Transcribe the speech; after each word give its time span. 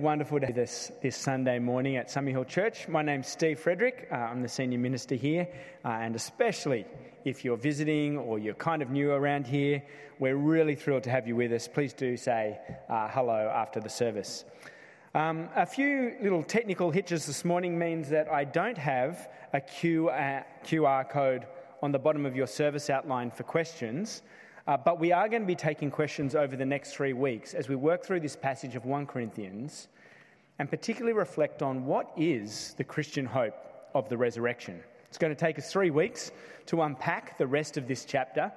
Wonderful 0.00 0.40
to 0.40 0.50
this, 0.50 0.90
this 1.02 1.14
Sunday 1.14 1.58
morning 1.58 1.96
at 1.96 2.08
Summerhill 2.08 2.48
Church. 2.48 2.88
My 2.88 3.02
name's 3.02 3.28
Steve 3.28 3.60
Frederick. 3.60 4.08
Uh, 4.10 4.14
I'm 4.14 4.40
the 4.40 4.48
senior 4.48 4.78
minister 4.78 5.14
here, 5.14 5.46
uh, 5.84 5.88
and 5.88 6.16
especially 6.16 6.86
if 7.26 7.44
you're 7.44 7.58
visiting 7.58 8.16
or 8.16 8.38
you're 8.38 8.54
kind 8.54 8.80
of 8.80 8.88
new 8.88 9.12
around 9.12 9.46
here, 9.46 9.82
we're 10.18 10.36
really 10.36 10.74
thrilled 10.74 11.02
to 11.02 11.10
have 11.10 11.28
you 11.28 11.36
with 11.36 11.52
us. 11.52 11.68
Please 11.68 11.92
do 11.92 12.16
say 12.16 12.58
uh, 12.88 13.08
hello 13.08 13.52
after 13.54 13.78
the 13.78 13.90
service. 13.90 14.46
Um, 15.14 15.50
a 15.54 15.66
few 15.66 16.16
little 16.22 16.44
technical 16.44 16.90
hitches 16.90 17.26
this 17.26 17.44
morning 17.44 17.78
means 17.78 18.08
that 18.08 18.26
I 18.32 18.44
don't 18.44 18.78
have 18.78 19.28
a 19.52 19.60
QR 19.60 20.42
uh, 20.82 21.04
code 21.04 21.46
on 21.82 21.92
the 21.92 21.98
bottom 21.98 22.24
of 22.24 22.34
your 22.34 22.46
service 22.46 22.88
outline 22.88 23.30
for 23.30 23.42
questions. 23.42 24.22
Uh, 24.66 24.76
but 24.76 25.00
we 25.00 25.12
are 25.12 25.28
going 25.28 25.42
to 25.42 25.46
be 25.46 25.54
taking 25.54 25.90
questions 25.90 26.34
over 26.34 26.56
the 26.56 26.66
next 26.66 26.92
three 26.92 27.12
weeks 27.12 27.54
as 27.54 27.68
we 27.68 27.76
work 27.76 28.04
through 28.04 28.20
this 28.20 28.36
passage 28.36 28.74
of 28.76 28.84
1 28.84 29.06
Corinthians 29.06 29.88
and 30.58 30.68
particularly 30.68 31.16
reflect 31.16 31.62
on 31.62 31.86
what 31.86 32.12
is 32.16 32.74
the 32.76 32.84
Christian 32.84 33.24
hope 33.24 33.54
of 33.94 34.08
the 34.08 34.16
resurrection. 34.16 34.80
It's 35.08 35.18
going 35.18 35.34
to 35.34 35.38
take 35.38 35.58
us 35.58 35.72
three 35.72 35.90
weeks 35.90 36.30
to 36.66 36.82
unpack 36.82 37.38
the 37.38 37.46
rest 37.46 37.76
of 37.78 37.88
this 37.88 38.04
chapter. 38.04 38.52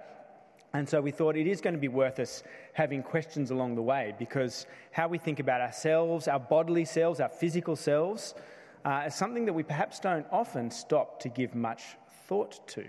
And 0.73 0.87
so 0.87 0.99
we 0.99 1.11
thought 1.11 1.37
it 1.37 1.47
is 1.47 1.61
going 1.61 1.75
to 1.75 1.79
be 1.79 1.87
worth 1.87 2.19
us 2.19 2.43
having 2.73 3.01
questions 3.01 3.51
along 3.51 3.75
the 3.75 3.81
way 3.81 4.13
because 4.19 4.65
how 4.91 5.07
we 5.07 5.17
think 5.17 5.39
about 5.39 5.61
ourselves, 5.61 6.27
our 6.27 6.39
bodily 6.39 6.83
selves, 6.83 7.19
our 7.19 7.29
physical 7.29 7.75
selves, 7.75 8.35
uh, 8.83 9.03
is 9.07 9.15
something 9.15 9.45
that 9.45 9.53
we 9.53 9.63
perhaps 9.63 9.99
don't 9.99 10.25
often 10.31 10.69
stop 10.69 11.21
to 11.21 11.29
give 11.29 11.55
much 11.55 11.83
thought 12.27 12.67
to 12.67 12.85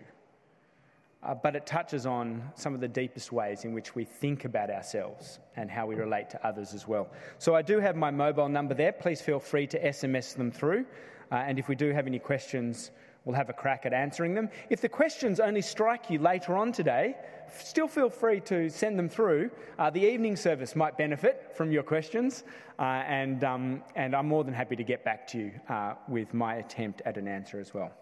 uh, 1.25 1.35
but 1.35 1.57
it 1.57 1.67
touches 1.67 2.07
on 2.07 2.43
some 2.55 2.75
of 2.75 2.81
the 2.81 2.89
deepest 2.89 3.33
ways 3.33 3.65
in 3.65 3.73
which 3.73 3.95
we 3.95 4.05
think 4.05 4.45
about 4.45 4.71
ourselves 4.71 5.39
and 5.57 5.71
how 5.71 5.87
we 5.87 5.95
relate 5.95 6.29
to 6.31 6.47
others 6.47 6.75
as 6.75 6.87
well. 6.87 7.09
So 7.39 7.55
I 7.55 7.63
do 7.63 7.81
have 7.81 7.97
my 7.97 8.11
mobile 8.11 8.49
number 8.49 8.75
there. 8.75 8.93
Please 8.93 9.21
feel 9.21 9.41
free 9.41 9.67
to 9.69 9.83
SMS 9.83 10.37
them 10.37 10.51
through. 10.51 10.85
Uh, 11.33 11.37
and 11.37 11.59
if 11.59 11.69
we 11.69 11.75
do 11.75 11.93
have 11.93 12.07
any 12.07 12.19
questions, 12.19 12.91
we'll 13.25 13.37
have 13.37 13.49
a 13.49 13.55
crack 13.55 13.87
at 13.87 13.93
answering 13.93 14.35
them. 14.35 14.51
If 14.69 14.81
the 14.81 14.89
questions 14.89 15.41
only 15.41 15.63
strike 15.63 16.11
you 16.11 16.19
later 16.19 16.57
on 16.57 16.73
today, 16.73 17.17
still 17.59 17.89
feel 17.89 18.11
free 18.11 18.41
to 18.41 18.69
send 18.69 18.99
them 18.99 19.09
through. 19.09 19.51
Uh, 19.79 19.91
the 19.91 20.03
evening 20.03 20.37
service 20.37 20.77
might 20.77 20.99
benefit 20.99 21.53
from 21.57 21.73
your 21.73 21.83
questions, 21.83 22.45
uh, 22.79 22.83
and, 22.83 23.45
um, 23.45 23.83
and 23.97 24.15
I'm 24.15 24.29
more 24.29 24.45
than 24.45 24.53
happy 24.53 24.77
to 24.77 24.85
get 24.85 25.05
back 25.05 25.27
to 25.29 25.39
you 25.39 25.53
uh, 25.69 25.95
with 26.09 26.35
my 26.35 26.57
attempt 26.57 27.01
at 27.07 27.17
an 27.17 27.29
answer 27.29 27.59
as 27.59 27.73
well. 27.73 27.93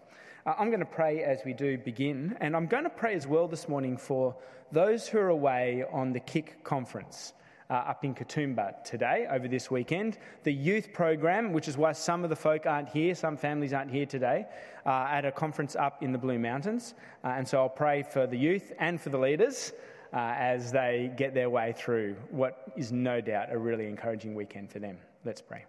Uh, 0.45 0.53
I'm 0.59 0.67
going 0.67 0.81
to 0.81 0.85
pray 0.85 1.23
as 1.23 1.39
we 1.45 1.53
do 1.53 1.77
begin, 1.77 2.35
and 2.41 2.53
I'm 2.53 2.67
going 2.67 2.83
to 2.83 2.89
pray 2.89 3.15
as 3.15 3.25
well 3.25 3.47
this 3.47 3.69
morning 3.69 3.95
for 3.95 4.35
those 4.73 5.07
who 5.07 5.17
are 5.17 5.29
away 5.29 5.85
on 5.89 6.11
the 6.11 6.19
KIC 6.19 6.63
conference. 6.63 7.33
Uh, 7.69 7.75
up 7.75 8.03
in 8.03 8.13
Katoomba 8.13 8.83
today, 8.83 9.25
over 9.31 9.47
this 9.47 9.71
weekend. 9.71 10.19
The 10.43 10.53
youth 10.53 10.91
program, 10.93 11.53
which 11.53 11.67
is 11.67 11.77
why 11.77 11.93
some 11.93 12.23
of 12.23 12.29
the 12.29 12.35
folk 12.35 12.65
aren't 12.65 12.89
here, 12.89 13.15
some 13.15 13.37
families 13.37 13.71
aren't 13.71 13.89
here 13.89 14.05
today, 14.05 14.45
uh, 14.85 15.07
at 15.09 15.23
a 15.25 15.31
conference 15.31 15.75
up 15.77 16.03
in 16.03 16.11
the 16.11 16.17
Blue 16.17 16.37
Mountains. 16.37 16.93
Uh, 17.23 17.29
and 17.29 17.47
so 17.47 17.59
I'll 17.59 17.69
pray 17.69 18.03
for 18.03 18.27
the 18.27 18.37
youth 18.37 18.73
and 18.79 19.01
for 19.01 19.09
the 19.09 19.17
leaders 19.17 19.71
uh, 20.11 20.35
as 20.37 20.71
they 20.73 21.13
get 21.15 21.33
their 21.33 21.49
way 21.49 21.73
through 21.75 22.15
what 22.29 22.65
is 22.75 22.91
no 22.91 23.21
doubt 23.21 23.47
a 23.49 23.57
really 23.57 23.87
encouraging 23.87 24.35
weekend 24.35 24.69
for 24.69 24.79
them. 24.79 24.97
Let's 25.23 25.41
pray. 25.41 25.65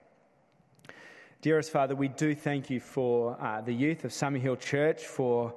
Dearest 1.44 1.70
Father, 1.70 1.94
we 1.94 2.08
do 2.08 2.34
thank 2.34 2.70
you 2.70 2.80
for 2.80 3.36
uh, 3.38 3.60
the 3.60 3.70
youth 3.70 4.06
of 4.06 4.12
Summerhill 4.12 4.58
Church, 4.58 5.04
for, 5.04 5.52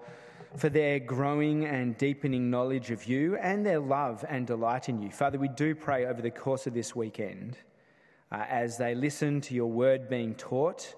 for 0.58 0.68
their 0.68 1.00
growing 1.00 1.64
and 1.64 1.98
deepening 1.98 2.50
knowledge 2.50 2.92
of 2.92 3.06
you 3.06 3.38
and 3.38 3.66
their 3.66 3.80
love 3.80 4.26
and 4.28 4.46
delight 4.46 4.90
in 4.90 5.02
you. 5.02 5.10
Father, 5.10 5.40
we 5.40 5.48
do 5.48 5.74
pray 5.74 6.06
over 6.06 6.22
the 6.22 6.30
course 6.30 6.68
of 6.68 6.74
this 6.74 6.94
weekend, 6.94 7.58
uh, 8.34 8.44
as 8.50 8.78
they 8.78 8.96
listen 8.96 9.40
to 9.40 9.56
your 9.56 9.68
word 9.68 10.10
being 10.10 10.36
taught, 10.36 10.94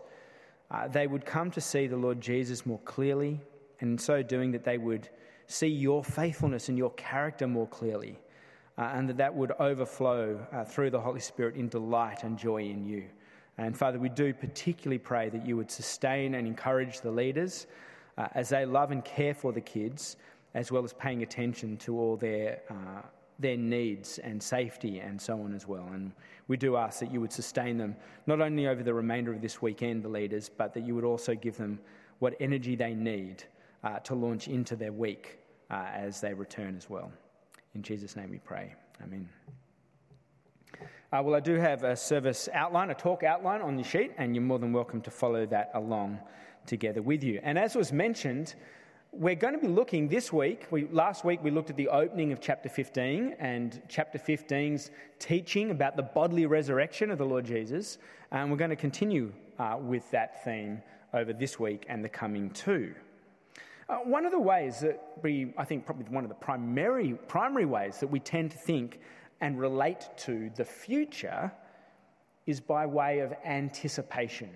uh, 0.71 0.87
they 0.87 1.05
would 1.05 1.23
come 1.23 1.51
to 1.51 1.61
see 1.61 1.85
the 1.85 1.95
Lord 1.95 2.19
Jesus 2.19 2.65
more 2.65 2.79
clearly, 2.79 3.39
and 3.81 3.91
in 3.91 3.97
so 3.99 4.23
doing, 4.23 4.51
that 4.53 4.63
they 4.63 4.79
would 4.79 5.07
see 5.45 5.67
your 5.67 6.03
faithfulness 6.03 6.67
and 6.67 6.79
your 6.79 6.93
character 6.93 7.45
more 7.45 7.67
clearly, 7.67 8.17
uh, 8.79 8.89
and 8.95 9.07
that 9.07 9.17
that 9.17 9.35
would 9.35 9.51
overflow 9.59 10.43
uh, 10.51 10.63
through 10.63 10.89
the 10.89 10.99
Holy 10.99 11.19
Spirit 11.19 11.55
in 11.55 11.69
delight 11.69 12.23
and 12.23 12.39
joy 12.39 12.63
in 12.63 12.83
you. 12.83 13.03
And 13.59 13.77
Father, 13.77 13.99
we 13.99 14.07
do 14.07 14.33
particularly 14.33 14.99
pray 14.99 15.27
that 15.29 15.45
you 15.45 15.57
would 15.57 15.69
sustain 15.69 16.35
and 16.35 16.47
encourage 16.47 17.01
the 17.01 17.11
leaders 17.11 17.67
uh, 18.17 18.27
as 18.33 18.47
they 18.47 18.65
love 18.65 18.91
and 18.91 19.03
care 19.03 19.33
for 19.33 19.51
the 19.51 19.59
kids, 19.59 20.15
as 20.53 20.71
well 20.71 20.83
as 20.83 20.93
paying 20.93 21.23
attention 21.23 21.75
to 21.77 21.99
all 21.99 22.15
their, 22.15 22.61
uh, 22.69 23.01
their 23.37 23.57
needs 23.57 24.17
and 24.19 24.41
safety 24.41 24.99
and 24.99 25.21
so 25.21 25.41
on 25.41 25.53
as 25.53 25.67
well. 25.67 25.89
And 25.93 26.13
we 26.47 26.55
do 26.55 26.77
ask 26.77 27.01
that 27.01 27.11
you 27.11 27.19
would 27.19 27.33
sustain 27.33 27.77
them 27.77 27.97
not 28.27 28.39
only 28.39 28.65
over 28.67 28.81
the 28.81 28.93
remainder 28.93 29.33
of 29.33 29.41
this 29.41 29.61
weekend, 29.61 30.03
the 30.03 30.09
leaders, 30.09 30.49
but 30.49 30.73
that 30.73 30.85
you 30.85 30.95
would 30.95 31.03
also 31.03 31.35
give 31.35 31.57
them 31.57 31.79
what 32.19 32.35
energy 32.39 32.77
they 32.77 32.93
need 32.93 33.43
uh, 33.83 33.99
to 33.99 34.15
launch 34.15 34.47
into 34.47 34.77
their 34.77 34.93
week 34.93 35.39
uh, 35.69 35.85
as 35.93 36.21
they 36.21 36.33
return 36.33 36.77
as 36.77 36.89
well. 36.89 37.11
In 37.75 37.83
Jesus' 37.83 38.15
name 38.15 38.29
we 38.29 38.39
pray. 38.39 38.73
Amen. 39.03 39.27
Uh, 41.11 41.23
well, 41.25 41.33
I 41.33 41.39
do 41.39 41.55
have 41.55 41.83
a 41.83 41.95
service 41.95 42.47
outline, 42.53 42.91
a 42.91 42.93
talk 42.93 43.23
outline 43.23 43.63
on 43.63 43.75
the 43.75 43.81
sheet, 43.81 44.11
and 44.19 44.35
you're 44.35 44.43
more 44.43 44.59
than 44.59 44.71
welcome 44.71 45.01
to 45.01 45.09
follow 45.09 45.43
that 45.47 45.71
along 45.73 46.19
together 46.67 47.01
with 47.01 47.23
you. 47.23 47.39
And 47.41 47.57
as 47.57 47.75
was 47.75 47.91
mentioned, 47.91 48.53
we're 49.11 49.33
going 49.33 49.55
to 49.55 49.59
be 49.59 49.67
looking 49.67 50.07
this 50.07 50.31
week. 50.31 50.67
We, 50.69 50.87
last 50.91 51.25
week 51.25 51.43
we 51.43 51.49
looked 51.49 51.71
at 51.71 51.77
the 51.77 51.87
opening 51.87 52.31
of 52.31 52.39
chapter 52.39 52.69
15 52.69 53.37
and 53.39 53.81
chapter 53.89 54.19
15's 54.19 54.91
teaching 55.17 55.71
about 55.71 55.95
the 55.95 56.03
bodily 56.03 56.45
resurrection 56.45 57.09
of 57.09 57.17
the 57.17 57.25
Lord 57.25 57.43
Jesus. 57.43 57.97
And 58.29 58.51
we're 58.51 58.57
going 58.57 58.69
to 58.69 58.75
continue 58.75 59.33
uh, 59.57 59.77
with 59.81 60.11
that 60.11 60.43
theme 60.43 60.79
over 61.15 61.33
this 61.33 61.59
week 61.59 61.87
and 61.89 62.05
the 62.05 62.09
coming 62.09 62.51
two. 62.51 62.93
Uh, 63.89 63.95
one 63.95 64.27
of 64.27 64.31
the 64.31 64.39
ways 64.39 64.81
that 64.81 65.01
we, 65.23 65.55
I 65.57 65.65
think, 65.65 65.87
probably 65.87 66.05
one 66.13 66.23
of 66.23 66.29
the 66.29 66.35
primary, 66.35 67.13
primary 67.27 67.65
ways 67.65 67.99
that 67.99 68.11
we 68.11 68.19
tend 68.19 68.51
to 68.51 68.57
think 68.57 68.99
and 69.41 69.59
relate 69.59 70.09
to 70.17 70.49
the 70.55 70.65
future 70.65 71.51
is 72.45 72.59
by 72.59 72.85
way 72.85 73.19
of 73.19 73.33
anticipation. 73.45 74.49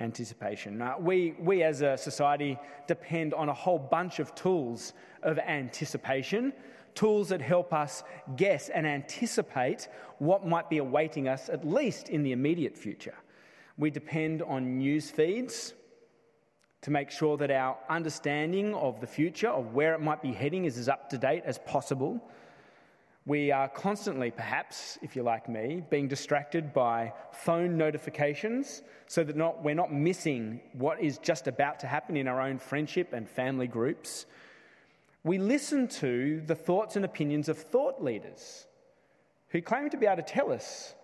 Anticipation. 0.00 0.78
Now, 0.78 0.98
we, 0.98 1.34
we 1.38 1.62
as 1.62 1.82
a 1.82 1.96
society 1.96 2.58
depend 2.86 3.34
on 3.34 3.48
a 3.48 3.54
whole 3.54 3.78
bunch 3.78 4.18
of 4.18 4.34
tools 4.34 4.92
of 5.22 5.38
anticipation, 5.38 6.52
tools 6.94 7.28
that 7.28 7.40
help 7.40 7.72
us 7.72 8.02
guess 8.36 8.68
and 8.68 8.86
anticipate 8.86 9.88
what 10.18 10.46
might 10.46 10.70
be 10.70 10.78
awaiting 10.78 11.28
us, 11.28 11.48
at 11.48 11.66
least 11.66 12.08
in 12.08 12.22
the 12.22 12.32
immediate 12.32 12.76
future. 12.76 13.14
We 13.76 13.90
depend 13.90 14.42
on 14.42 14.78
news 14.78 15.10
feeds 15.10 15.74
to 16.82 16.90
make 16.90 17.10
sure 17.10 17.36
that 17.36 17.50
our 17.50 17.76
understanding 17.88 18.74
of 18.74 19.00
the 19.00 19.06
future, 19.06 19.48
of 19.48 19.74
where 19.74 19.94
it 19.94 20.00
might 20.00 20.22
be 20.22 20.32
heading, 20.32 20.64
is 20.64 20.78
as 20.78 20.88
up 20.88 21.10
to 21.10 21.18
date 21.18 21.42
as 21.44 21.58
possible. 21.58 22.20
We 23.28 23.52
are 23.52 23.68
constantly, 23.68 24.30
perhaps, 24.30 24.98
if 25.02 25.14
you're 25.14 25.22
like 25.22 25.50
me, 25.50 25.82
being 25.90 26.08
distracted 26.08 26.72
by 26.72 27.12
phone 27.30 27.76
notifications 27.76 28.80
so 29.06 29.22
that 29.22 29.36
not, 29.36 29.62
we're 29.62 29.74
not 29.74 29.92
missing 29.92 30.62
what 30.72 30.98
is 30.98 31.18
just 31.18 31.46
about 31.46 31.78
to 31.80 31.86
happen 31.86 32.16
in 32.16 32.26
our 32.26 32.40
own 32.40 32.58
friendship 32.58 33.12
and 33.12 33.28
family 33.28 33.66
groups. 33.66 34.24
We 35.24 35.36
listen 35.36 35.88
to 35.88 36.40
the 36.46 36.54
thoughts 36.54 36.96
and 36.96 37.04
opinions 37.04 37.50
of 37.50 37.58
thought 37.58 38.02
leaders 38.02 38.66
who 39.48 39.60
claim 39.60 39.90
to 39.90 39.98
be 39.98 40.06
able 40.06 40.16
to 40.16 40.22
tell 40.22 40.50
us 40.50 40.94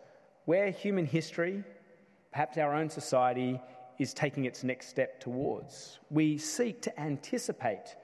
where 0.46 0.70
human 0.70 1.04
history, 1.04 1.62
perhaps 2.32 2.56
our 2.56 2.74
own 2.74 2.88
society, 2.88 3.60
is 3.98 4.14
taking 4.14 4.46
its 4.46 4.64
next 4.64 4.88
step 4.88 5.20
towards. 5.20 5.98
We 6.08 6.38
seek 6.38 6.80
to 6.80 6.98
anticipate 6.98 7.96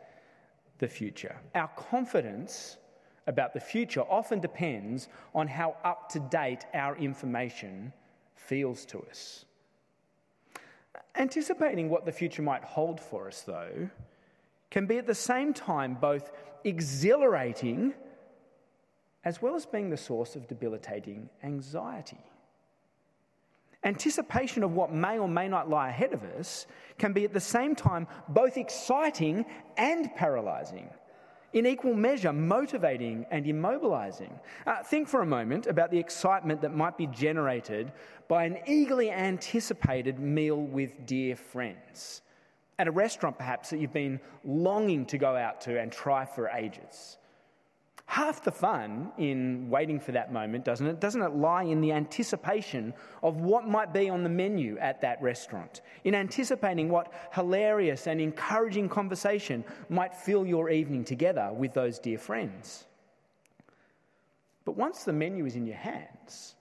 the 0.76 0.88
future. 0.88 1.40
Our 1.54 1.68
confidence 1.68 2.76
about 3.26 3.54
the 3.54 3.60
future 3.60 4.02
often 4.02 4.40
depends 4.40 5.08
on 5.34 5.46
how 5.46 5.76
up 5.84 6.08
to 6.10 6.20
date 6.20 6.64
our 6.74 6.96
information 6.96 7.92
feels 8.34 8.84
to 8.86 9.00
us. 9.10 9.44
Anticipating 11.16 11.88
what 11.88 12.04
the 12.04 12.12
future 12.12 12.42
might 12.42 12.64
hold 12.64 13.00
for 13.00 13.28
us, 13.28 13.42
though, 13.42 13.90
can 14.70 14.86
be 14.86 14.98
at 14.98 15.06
the 15.06 15.14
same 15.14 15.52
time 15.52 15.94
both 15.94 16.32
exhilarating 16.64 17.94
as 19.24 19.42
well 19.42 19.54
as 19.54 19.66
being 19.66 19.90
the 19.90 19.96
source 19.96 20.34
of 20.36 20.48
debilitating 20.48 21.28
anxiety. 21.42 22.18
Anticipation 23.84 24.62
of 24.62 24.72
what 24.72 24.92
may 24.92 25.18
or 25.18 25.28
may 25.28 25.48
not 25.48 25.68
lie 25.68 25.88
ahead 25.88 26.12
of 26.12 26.22
us 26.38 26.66
can 26.98 27.12
be 27.12 27.24
at 27.24 27.32
the 27.32 27.40
same 27.40 27.74
time 27.74 28.06
both 28.28 28.56
exciting 28.56 29.44
and 29.76 30.14
paralyzing 30.14 30.88
in 31.52 31.66
equal 31.66 31.94
measure 31.94 32.32
motivating 32.32 33.26
and 33.30 33.46
immobilizing. 33.46 34.30
Uh, 34.66 34.82
think 34.82 35.08
for 35.08 35.22
a 35.22 35.26
moment 35.26 35.66
about 35.66 35.90
the 35.90 35.98
excitement 35.98 36.60
that 36.60 36.74
might 36.74 36.96
be 36.96 37.06
generated 37.06 37.92
by 38.28 38.44
an 38.44 38.58
eagerly 38.66 39.10
anticipated 39.10 40.18
meal 40.18 40.62
with 40.62 41.06
dear 41.06 41.34
friends. 41.34 42.22
At 42.78 42.88
a 42.88 42.92
restaurant, 42.92 43.36
perhaps, 43.36 43.70
that 43.70 43.78
you've 43.78 43.92
been 43.92 44.20
longing 44.44 45.04
to 45.06 45.18
go 45.18 45.36
out 45.36 45.60
to 45.62 45.78
and 45.78 45.92
try 45.92 46.24
for 46.24 46.48
ages. 46.48 47.18
Half 48.10 48.42
the 48.42 48.50
fun 48.50 49.12
in 49.18 49.70
waiting 49.70 50.00
for 50.00 50.10
that 50.10 50.32
moment, 50.32 50.64
doesn't 50.64 50.84
it? 50.84 50.98
Doesn't 50.98 51.22
it 51.22 51.36
lie 51.36 51.62
in 51.62 51.80
the 51.80 51.92
anticipation 51.92 52.92
of 53.22 53.36
what 53.36 53.68
might 53.68 53.92
be 53.92 54.10
on 54.10 54.24
the 54.24 54.28
menu 54.28 54.76
at 54.78 55.00
that 55.02 55.22
restaurant? 55.22 55.82
In 56.02 56.16
anticipating 56.16 56.88
what 56.88 57.12
hilarious 57.32 58.08
and 58.08 58.20
encouraging 58.20 58.88
conversation 58.88 59.64
might 59.90 60.12
fill 60.12 60.44
your 60.44 60.70
evening 60.70 61.04
together 61.04 61.52
with 61.56 61.72
those 61.72 62.00
dear 62.00 62.18
friends. 62.18 62.86
But 64.64 64.76
once 64.76 65.04
the 65.04 65.12
menu 65.12 65.46
is 65.46 65.54
in 65.54 65.64
your 65.64 65.76
hands, 65.76 66.56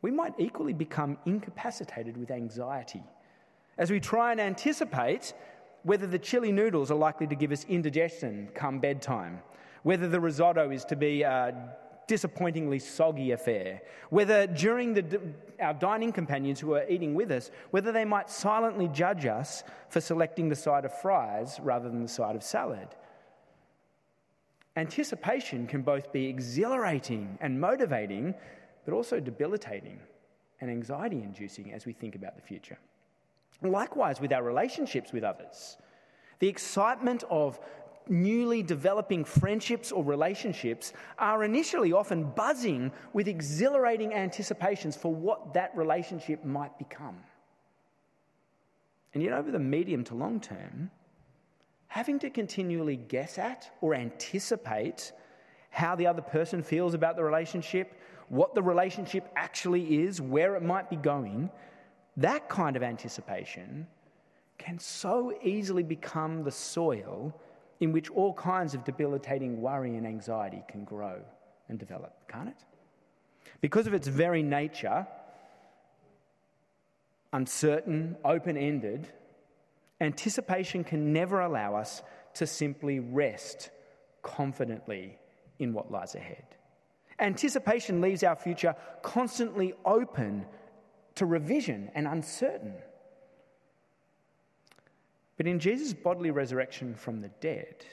we 0.00 0.12
might 0.12 0.34
equally 0.38 0.74
become 0.74 1.18
incapacitated 1.26 2.16
with 2.16 2.30
anxiety 2.30 3.02
as 3.78 3.90
we 3.90 3.98
try 3.98 4.30
and 4.30 4.40
anticipate 4.40 5.34
whether 5.82 6.06
the 6.06 6.20
chili 6.20 6.52
noodles 6.52 6.92
are 6.92 6.98
likely 6.98 7.26
to 7.26 7.34
give 7.34 7.50
us 7.50 7.64
indigestion 7.64 8.48
come 8.54 8.78
bedtime 8.78 9.40
whether 9.82 10.08
the 10.08 10.20
risotto 10.20 10.70
is 10.70 10.84
to 10.86 10.96
be 10.96 11.22
a 11.22 11.54
disappointingly 12.08 12.78
soggy 12.78 13.32
affair, 13.32 13.82
whether 14.10 14.46
during 14.46 14.94
the, 14.94 15.20
our 15.60 15.74
dining 15.74 16.10
companions 16.10 16.58
who 16.58 16.74
are 16.74 16.88
eating 16.88 17.14
with 17.14 17.30
us, 17.30 17.50
whether 17.70 17.92
they 17.92 18.04
might 18.04 18.30
silently 18.30 18.88
judge 18.88 19.26
us 19.26 19.62
for 19.90 20.00
selecting 20.00 20.48
the 20.48 20.56
side 20.56 20.84
of 20.84 21.00
fries 21.00 21.60
rather 21.62 21.88
than 21.88 22.02
the 22.02 22.08
side 22.08 22.34
of 22.34 22.42
salad. 22.42 22.88
Anticipation 24.74 25.66
can 25.66 25.82
both 25.82 26.12
be 26.12 26.26
exhilarating 26.26 27.36
and 27.40 27.60
motivating, 27.60 28.34
but 28.84 28.94
also 28.94 29.20
debilitating 29.20 30.00
and 30.60 30.70
anxiety 30.70 31.22
inducing 31.22 31.72
as 31.72 31.84
we 31.84 31.92
think 31.92 32.14
about 32.14 32.36
the 32.36 32.42
future. 32.42 32.78
Likewise, 33.62 34.20
with 34.20 34.32
our 34.32 34.42
relationships 34.42 35.12
with 35.12 35.24
others. 35.24 35.76
The 36.38 36.48
excitement 36.48 37.24
of 37.28 37.58
newly 38.10 38.62
developing 38.62 39.24
friendships 39.24 39.92
or 39.92 40.04
relationships 40.04 40.92
are 41.18 41.44
initially 41.44 41.92
often 41.92 42.24
buzzing 42.24 42.92
with 43.12 43.28
exhilarating 43.28 44.14
anticipations 44.14 44.96
for 44.96 45.14
what 45.14 45.54
that 45.54 45.76
relationship 45.76 46.44
might 46.44 46.76
become. 46.78 47.16
And 49.14 49.22
yet, 49.22 49.32
over 49.32 49.50
the 49.50 49.58
medium 49.58 50.04
to 50.04 50.14
long 50.14 50.40
term, 50.40 50.90
having 51.88 52.18
to 52.20 52.30
continually 52.30 52.96
guess 52.96 53.38
at 53.38 53.70
or 53.80 53.94
anticipate 53.94 55.12
how 55.70 55.94
the 55.94 56.06
other 56.06 56.22
person 56.22 56.62
feels 56.62 56.94
about 56.94 57.16
the 57.16 57.24
relationship, 57.24 57.98
what 58.28 58.54
the 58.54 58.62
relationship 58.62 59.30
actually 59.36 60.02
is, 60.02 60.20
where 60.20 60.56
it 60.56 60.62
might 60.62 60.90
be 60.90 60.96
going, 60.96 61.50
that 62.16 62.48
kind 62.48 62.76
of 62.76 62.82
anticipation 62.82 63.86
can 64.58 64.78
so 64.78 65.32
easily 65.42 65.82
become 65.82 66.42
the 66.42 66.50
soil 66.50 67.32
in 67.80 67.92
which 67.92 68.10
all 68.10 68.32
kinds 68.34 68.74
of 68.74 68.84
debilitating 68.84 69.60
worry 69.60 69.96
and 69.96 70.06
anxiety 70.06 70.62
can 70.68 70.84
grow 70.84 71.20
and 71.68 71.78
develop, 71.78 72.12
can't 72.28 72.48
it? 72.48 72.64
Because 73.60 73.86
of 73.86 73.94
its 73.94 74.08
very 74.08 74.42
nature, 74.42 75.06
uncertain, 77.32 78.16
open 78.24 78.56
ended, 78.56 79.08
anticipation 80.00 80.84
can 80.84 81.12
never 81.12 81.40
allow 81.40 81.74
us 81.74 82.02
to 82.34 82.46
simply 82.46 83.00
rest 83.00 83.70
confidently 84.22 85.18
in 85.58 85.72
what 85.72 85.90
lies 85.90 86.14
ahead. 86.14 86.44
Anticipation 87.18 88.00
leaves 88.00 88.22
our 88.22 88.36
future 88.36 88.76
constantly 89.02 89.74
open 89.84 90.46
to 91.16 91.26
revision 91.26 91.90
and 91.94 92.06
uncertain. 92.06 92.74
But 95.38 95.46
in 95.46 95.60
Jesus' 95.60 95.94
bodily 95.94 96.32
resurrection 96.32 96.94
from 96.94 97.22
the 97.22 97.30
dead, 97.40 97.86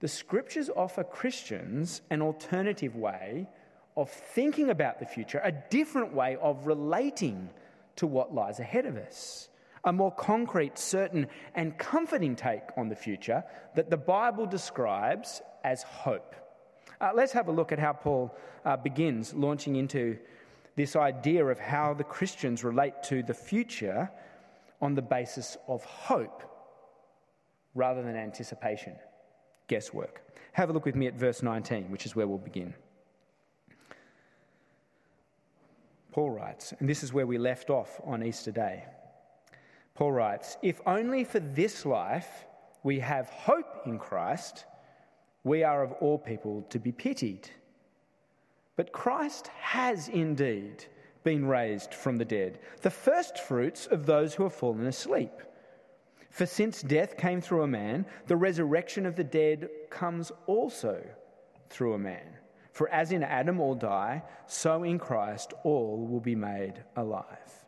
the 0.00 0.08
scriptures 0.08 0.68
offer 0.74 1.04
Christians 1.04 2.02
an 2.10 2.20
alternative 2.20 2.96
way 2.96 3.48
of 3.96 4.10
thinking 4.10 4.70
about 4.70 4.98
the 4.98 5.06
future, 5.06 5.40
a 5.44 5.52
different 5.52 6.12
way 6.12 6.36
of 6.42 6.66
relating 6.66 7.50
to 7.96 8.06
what 8.06 8.34
lies 8.34 8.58
ahead 8.58 8.84
of 8.84 8.96
us, 8.96 9.48
a 9.84 9.92
more 9.92 10.12
concrete, 10.12 10.78
certain, 10.78 11.28
and 11.54 11.78
comforting 11.78 12.34
take 12.34 12.62
on 12.76 12.88
the 12.88 12.96
future 12.96 13.44
that 13.74 13.88
the 13.88 13.96
Bible 13.96 14.46
describes 14.46 15.42
as 15.64 15.82
hope. 15.84 16.34
Uh, 17.00 17.10
let's 17.14 17.32
have 17.32 17.48
a 17.48 17.52
look 17.52 17.72
at 17.72 17.78
how 17.78 17.92
Paul 17.92 18.34
uh, 18.64 18.76
begins 18.76 19.34
launching 19.34 19.76
into 19.76 20.18
this 20.76 20.96
idea 20.96 21.44
of 21.44 21.58
how 21.58 21.94
the 21.94 22.04
Christians 22.04 22.64
relate 22.64 23.02
to 23.04 23.22
the 23.22 23.34
future 23.34 24.10
on 24.80 24.94
the 24.94 25.02
basis 25.02 25.56
of 25.68 25.84
hope 25.84 26.42
rather 27.74 28.02
than 28.02 28.16
anticipation, 28.16 28.94
guesswork. 29.68 30.22
Have 30.52 30.70
a 30.70 30.72
look 30.72 30.84
with 30.84 30.96
me 30.96 31.06
at 31.06 31.14
verse 31.14 31.42
19, 31.42 31.90
which 31.90 32.06
is 32.06 32.16
where 32.16 32.26
we'll 32.26 32.38
begin. 32.38 32.74
Paul 36.12 36.30
writes, 36.30 36.74
and 36.80 36.88
this 36.88 37.04
is 37.04 37.12
where 37.12 37.26
we 37.26 37.38
left 37.38 37.70
off 37.70 38.00
on 38.04 38.24
Easter 38.24 38.50
Day. 38.50 38.84
Paul 39.94 40.12
writes, 40.12 40.56
If 40.62 40.80
only 40.86 41.24
for 41.24 41.38
this 41.40 41.86
life 41.86 42.46
we 42.82 42.98
have 42.98 43.28
hope 43.28 43.82
in 43.86 43.98
Christ, 43.98 44.64
we 45.44 45.62
are 45.62 45.82
of 45.82 45.92
all 45.92 46.18
people 46.18 46.62
to 46.70 46.78
be 46.78 46.90
pitied. 46.90 47.48
But 48.76 48.92
Christ 48.92 49.48
has 49.58 50.08
indeed 50.08 50.86
been 51.22 51.46
raised 51.46 51.94
from 51.94 52.16
the 52.16 52.24
dead, 52.24 52.58
the 52.82 52.90
first 52.90 53.38
fruits 53.38 53.86
of 53.86 54.06
those 54.06 54.34
who 54.34 54.42
have 54.44 54.54
fallen 54.54 54.86
asleep. 54.86 55.32
For 56.30 56.46
since 56.46 56.82
death 56.82 57.16
came 57.16 57.40
through 57.40 57.62
a 57.62 57.68
man, 57.68 58.06
the 58.26 58.36
resurrection 58.36 59.04
of 59.04 59.16
the 59.16 59.24
dead 59.24 59.68
comes 59.90 60.30
also 60.46 61.04
through 61.68 61.94
a 61.94 61.98
man. 61.98 62.36
For 62.72 62.88
as 62.88 63.12
in 63.12 63.22
Adam 63.22 63.60
all 63.60 63.74
die, 63.74 64.22
so 64.46 64.84
in 64.84 64.98
Christ 64.98 65.52
all 65.64 66.06
will 66.06 66.20
be 66.20 66.36
made 66.36 66.82
alive. 66.96 67.64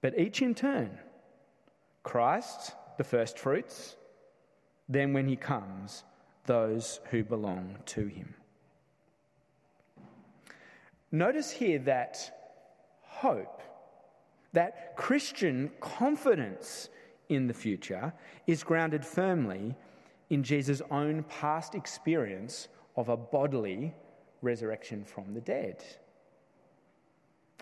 But 0.00 0.18
each 0.18 0.42
in 0.42 0.54
turn 0.54 0.98
Christ, 2.02 2.72
the 2.98 3.04
first 3.04 3.38
fruits, 3.38 3.96
then 4.88 5.14
when 5.14 5.26
he 5.26 5.36
comes, 5.36 6.04
those 6.44 7.00
who 7.10 7.24
belong 7.24 7.78
to 7.86 8.06
him. 8.06 8.34
Notice 11.10 11.50
here 11.50 11.78
that 11.80 12.43
hope, 13.16 13.62
that 14.52 14.96
Christian 14.96 15.70
confidence 15.80 16.88
in 17.28 17.46
the 17.46 17.54
future 17.54 18.12
is 18.46 18.62
grounded 18.62 19.04
firmly 19.04 19.74
in 20.30 20.42
Jesus' 20.42 20.82
own 20.90 21.24
past 21.24 21.74
experience 21.74 22.68
of 22.96 23.08
a 23.08 23.16
bodily 23.16 23.94
resurrection 24.42 25.04
from 25.04 25.34
the 25.34 25.40
dead. 25.40 25.82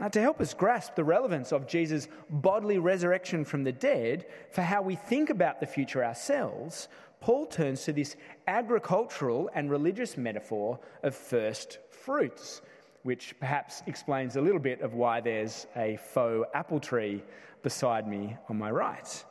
Now, 0.01 0.09
to 0.09 0.21
help 0.21 0.41
us 0.41 0.55
grasp 0.55 0.95
the 0.95 1.05
relevance 1.05 1.53
of 1.53 1.67
Jesus' 1.67 2.09
bodily 2.31 2.79
resurrection 2.79 3.45
from 3.45 3.63
the 3.63 3.73
dead 3.73 4.27
for 4.51 4.63
how 4.63 4.83
we 4.83 4.97
think 4.97 5.31
about 5.31 5.61
the 5.61 5.67
future 5.67 6.05
ourselves, 6.05 6.89
Paul 7.21 7.47
turns 7.47 7.85
to 7.85 7.93
this 7.93 8.17
agricultural 8.47 9.51
and 9.55 9.71
religious 9.71 10.17
metaphor 10.17 10.81
of 11.03 11.15
first 11.15 11.79
fruits, 11.91 12.63
which 13.03 13.35
perhaps 13.41 13.83
explains 13.87 14.37
a 14.37 14.41
little 14.41 14.61
bit 14.61 14.81
of 14.81 14.95
why 14.95 15.21
there's 15.21 15.67
a 15.77 15.99
faux 16.13 16.49
apple 16.55 16.81
tree 16.81 17.23
beside 17.63 18.07
me 18.07 18.37
on 18.49 18.59
my 18.59 18.71
right. 18.71 19.25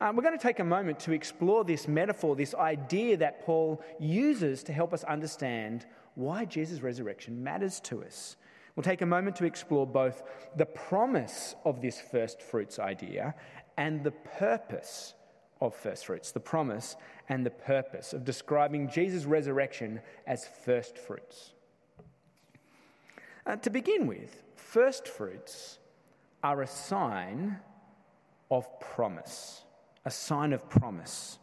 Um, 0.00 0.14
we're 0.14 0.22
going 0.22 0.38
to 0.38 0.42
take 0.42 0.60
a 0.60 0.64
moment 0.64 1.00
to 1.00 1.12
explore 1.12 1.64
this 1.64 1.88
metaphor, 1.88 2.36
this 2.36 2.54
idea 2.54 3.16
that 3.16 3.44
Paul 3.44 3.82
uses 3.98 4.62
to 4.64 4.72
help 4.72 4.94
us 4.94 5.02
understand 5.04 5.86
why 6.14 6.44
Jesus' 6.44 6.80
resurrection 6.80 7.42
matters 7.42 7.80
to 7.80 8.04
us. 8.04 8.36
We'll 8.76 8.84
take 8.84 9.02
a 9.02 9.06
moment 9.06 9.34
to 9.36 9.44
explore 9.44 9.88
both 9.88 10.22
the 10.56 10.66
promise 10.66 11.56
of 11.64 11.80
this 11.80 12.00
first 12.00 12.40
fruits 12.40 12.78
idea 12.78 13.34
and 13.76 14.04
the 14.04 14.12
purpose 14.12 15.14
of 15.60 15.74
first 15.74 16.06
fruits, 16.06 16.30
the 16.30 16.38
promise 16.38 16.94
and 17.28 17.44
the 17.44 17.50
purpose 17.50 18.12
of 18.12 18.24
describing 18.24 18.88
Jesus' 18.88 19.24
resurrection 19.24 20.00
as 20.28 20.46
first 20.64 20.96
fruits. 20.96 21.54
Uh, 23.48 23.56
to 23.56 23.70
begin 23.70 24.06
with, 24.06 24.42
first 24.54 25.08
fruits 25.08 25.78
are 26.42 26.62
a 26.62 26.66
sign 26.66 27.58
of 28.50 28.68
promise 28.78 29.64
a 30.08 30.10
sign 30.10 30.54
of 30.54 30.66
promise. 30.70 31.38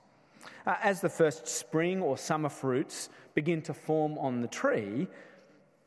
Uh, 0.65 0.73
as 0.81 0.99
the 0.99 1.09
first 1.09 1.47
spring 1.47 2.01
or 2.01 2.17
summer 2.17 2.49
fruits 2.49 3.09
begin 3.35 3.61
to 3.61 3.75
form 3.75 4.17
on 4.17 4.41
the 4.41 4.47
tree, 4.47 5.07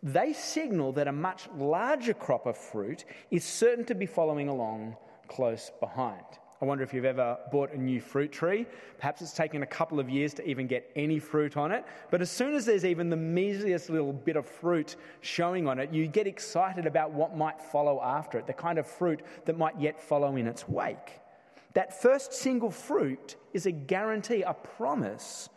they 0.01 0.33
signal 0.33 0.93
that 0.93 1.09
a 1.09 1.13
much 1.13 1.49
larger 1.57 2.15
crop 2.15 2.47
of 2.47 2.57
fruit 2.57 3.05
is 3.33 3.45
certain 3.45 3.85
to 3.85 3.97
be 3.97 4.07
following 4.07 4.49
along 4.49 4.97
close 5.27 5.73
behind. 5.81 6.25
I 6.61 6.65
wonder 6.65 6.83
if 6.83 6.93
you've 6.93 7.05
ever 7.05 7.39
bought 7.53 7.73
a 7.73 7.79
new 7.79 8.01
fruit 8.01 8.33
tree. 8.33 8.67
Perhaps 8.99 9.23
it's 9.23 9.33
taken 9.33 9.63
a 9.63 9.67
couple 9.67 10.01
of 10.01 10.11
years 10.11 10.35
to 10.35 10.49
even 10.49 10.67
get 10.67 10.91
any 10.97 11.21
fruit 11.21 11.57
on 11.57 11.71
it, 11.71 11.85
but 12.11 12.21
as 12.21 12.31
soon 12.31 12.55
as 12.55 12.67
there's 12.67 12.85
even 12.85 13.09
the 13.09 13.17
measliest 13.17 13.91
little 13.91 14.13
bit 14.13 14.35
of 14.35 14.45
fruit 14.45 14.97
showing 15.21 15.69
on 15.69 15.79
it, 15.79 15.93
you 15.93 16.09
get 16.09 16.27
excited 16.27 16.85
about 16.85 17.13
what 17.13 17.37
might 17.37 17.61
follow 17.61 18.01
after 18.03 18.39
it, 18.39 18.47
the 18.47 18.53
kind 18.53 18.79
of 18.79 18.87
fruit 18.87 19.21
that 19.45 19.57
might 19.57 19.79
yet 19.81 20.01
follow 20.01 20.35
in 20.35 20.49
its 20.49 20.69
wake. 20.69 21.21
That 21.75 22.03
first 22.03 22.33
single 22.33 22.71
fruit 22.71 23.37
is 23.53 23.67
a 23.67 23.71
guarantee, 23.73 24.43
a 24.43 24.55
promise 24.55 25.49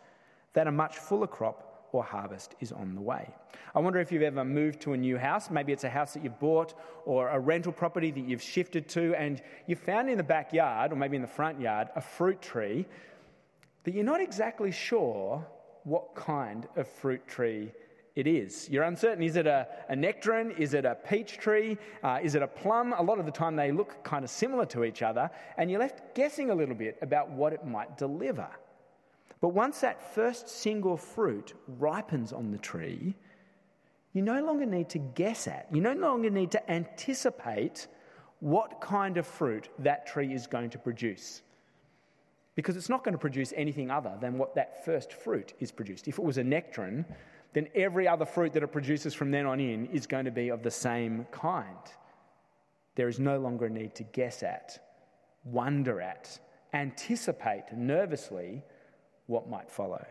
that 0.52 0.68
a 0.68 0.72
much 0.72 0.98
fuller 0.98 1.26
crop 1.26 1.71
or 1.92 2.02
harvest 2.02 2.54
is 2.60 2.72
on 2.72 2.94
the 2.94 3.00
way. 3.00 3.28
I 3.74 3.78
wonder 3.78 4.00
if 4.00 4.10
you've 4.10 4.22
ever 4.22 4.44
moved 4.44 4.80
to 4.80 4.94
a 4.94 4.96
new 4.96 5.16
house. 5.16 5.50
Maybe 5.50 5.72
it's 5.72 5.84
a 5.84 5.90
house 5.90 6.14
that 6.14 6.24
you've 6.24 6.40
bought 6.40 6.74
or 7.04 7.28
a 7.28 7.38
rental 7.38 7.72
property 7.72 8.10
that 8.10 8.24
you've 8.24 8.42
shifted 8.42 8.88
to, 8.90 9.14
and 9.14 9.42
you 9.66 9.76
found 9.76 10.10
in 10.10 10.18
the 10.18 10.24
backyard 10.24 10.92
or 10.92 10.96
maybe 10.96 11.16
in 11.16 11.22
the 11.22 11.28
front 11.28 11.60
yard 11.60 11.88
a 11.94 12.00
fruit 12.00 12.40
tree 12.42 12.86
that 13.84 13.94
you're 13.94 14.04
not 14.04 14.20
exactly 14.20 14.70
sure 14.70 15.46
what 15.84 16.14
kind 16.14 16.68
of 16.76 16.88
fruit 16.88 17.26
tree 17.26 17.72
it 18.14 18.26
is. 18.26 18.68
You're 18.68 18.84
uncertain. 18.84 19.24
Is 19.24 19.36
it 19.36 19.46
a, 19.46 19.66
a 19.88 19.96
nectarine? 19.96 20.52
Is 20.52 20.74
it 20.74 20.84
a 20.84 20.94
peach 20.94 21.38
tree? 21.38 21.78
Uh, 22.02 22.18
is 22.22 22.34
it 22.34 22.42
a 22.42 22.46
plum? 22.46 22.94
A 22.96 23.02
lot 23.02 23.18
of 23.18 23.24
the 23.26 23.32
time 23.32 23.56
they 23.56 23.72
look 23.72 24.02
kind 24.04 24.24
of 24.24 24.30
similar 24.30 24.66
to 24.66 24.84
each 24.84 25.02
other, 25.02 25.30
and 25.56 25.70
you're 25.70 25.80
left 25.80 26.14
guessing 26.14 26.50
a 26.50 26.54
little 26.54 26.74
bit 26.74 26.98
about 27.02 27.30
what 27.30 27.52
it 27.52 27.64
might 27.64 27.96
deliver. 27.96 28.48
But 29.42 29.48
once 29.48 29.80
that 29.80 30.14
first 30.14 30.48
single 30.48 30.96
fruit 30.96 31.54
ripens 31.66 32.32
on 32.32 32.52
the 32.52 32.58
tree, 32.58 33.16
you 34.12 34.22
no 34.22 34.42
longer 34.44 34.64
need 34.64 34.88
to 34.90 34.98
guess 34.98 35.48
at, 35.48 35.66
you 35.72 35.80
no 35.80 35.94
longer 35.94 36.30
need 36.30 36.52
to 36.52 36.70
anticipate 36.70 37.88
what 38.38 38.80
kind 38.80 39.16
of 39.16 39.26
fruit 39.26 39.68
that 39.80 40.06
tree 40.06 40.32
is 40.32 40.46
going 40.46 40.70
to 40.70 40.78
produce. 40.78 41.42
Because 42.54 42.76
it's 42.76 42.88
not 42.88 43.02
going 43.02 43.14
to 43.14 43.18
produce 43.18 43.52
anything 43.56 43.90
other 43.90 44.16
than 44.20 44.38
what 44.38 44.54
that 44.54 44.84
first 44.84 45.12
fruit 45.12 45.54
is 45.58 45.72
produced. 45.72 46.06
If 46.06 46.18
it 46.18 46.24
was 46.24 46.38
a 46.38 46.44
nectarine, 46.44 47.04
then 47.52 47.66
every 47.74 48.06
other 48.06 48.24
fruit 48.24 48.52
that 48.52 48.62
it 48.62 48.70
produces 48.70 49.12
from 49.12 49.32
then 49.32 49.46
on 49.46 49.58
in 49.58 49.86
is 49.86 50.06
going 50.06 50.24
to 50.24 50.30
be 50.30 50.50
of 50.50 50.62
the 50.62 50.70
same 50.70 51.26
kind. 51.32 51.76
There 52.94 53.08
is 53.08 53.18
no 53.18 53.40
longer 53.40 53.66
a 53.66 53.70
need 53.70 53.96
to 53.96 54.04
guess 54.04 54.44
at, 54.44 54.78
wonder 55.44 56.00
at, 56.00 56.38
anticipate 56.74 57.64
nervously 57.72 58.62
what 59.26 59.48
might 59.48 59.70
follow. 59.70 60.04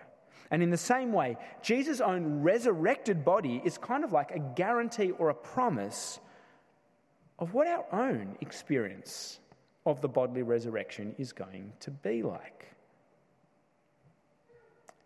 And 0.51 0.61
in 0.61 0.69
the 0.69 0.77
same 0.77 1.13
way, 1.13 1.37
Jesus' 1.61 2.01
own 2.01 2.41
resurrected 2.41 3.23
body 3.23 3.61
is 3.63 3.77
kind 3.77 4.03
of 4.03 4.11
like 4.11 4.31
a 4.31 4.39
guarantee 4.39 5.11
or 5.11 5.29
a 5.29 5.33
promise 5.33 6.19
of 7.39 7.53
what 7.53 7.67
our 7.67 7.85
own 7.91 8.35
experience 8.41 9.39
of 9.85 10.01
the 10.01 10.09
bodily 10.09 10.43
resurrection 10.43 11.15
is 11.17 11.31
going 11.31 11.71
to 11.79 11.89
be 11.89 12.21
like. 12.21 12.67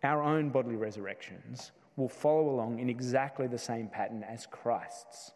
Our 0.04 0.22
own 0.22 0.50
bodily 0.50 0.76
resurrections 0.76 1.72
will 1.96 2.10
follow 2.10 2.50
along 2.50 2.80
in 2.80 2.90
exactly 2.90 3.48
the 3.48 3.58
same 3.58 3.88
pattern 3.88 4.24
as 4.24 4.46
Christ's. 4.48 5.32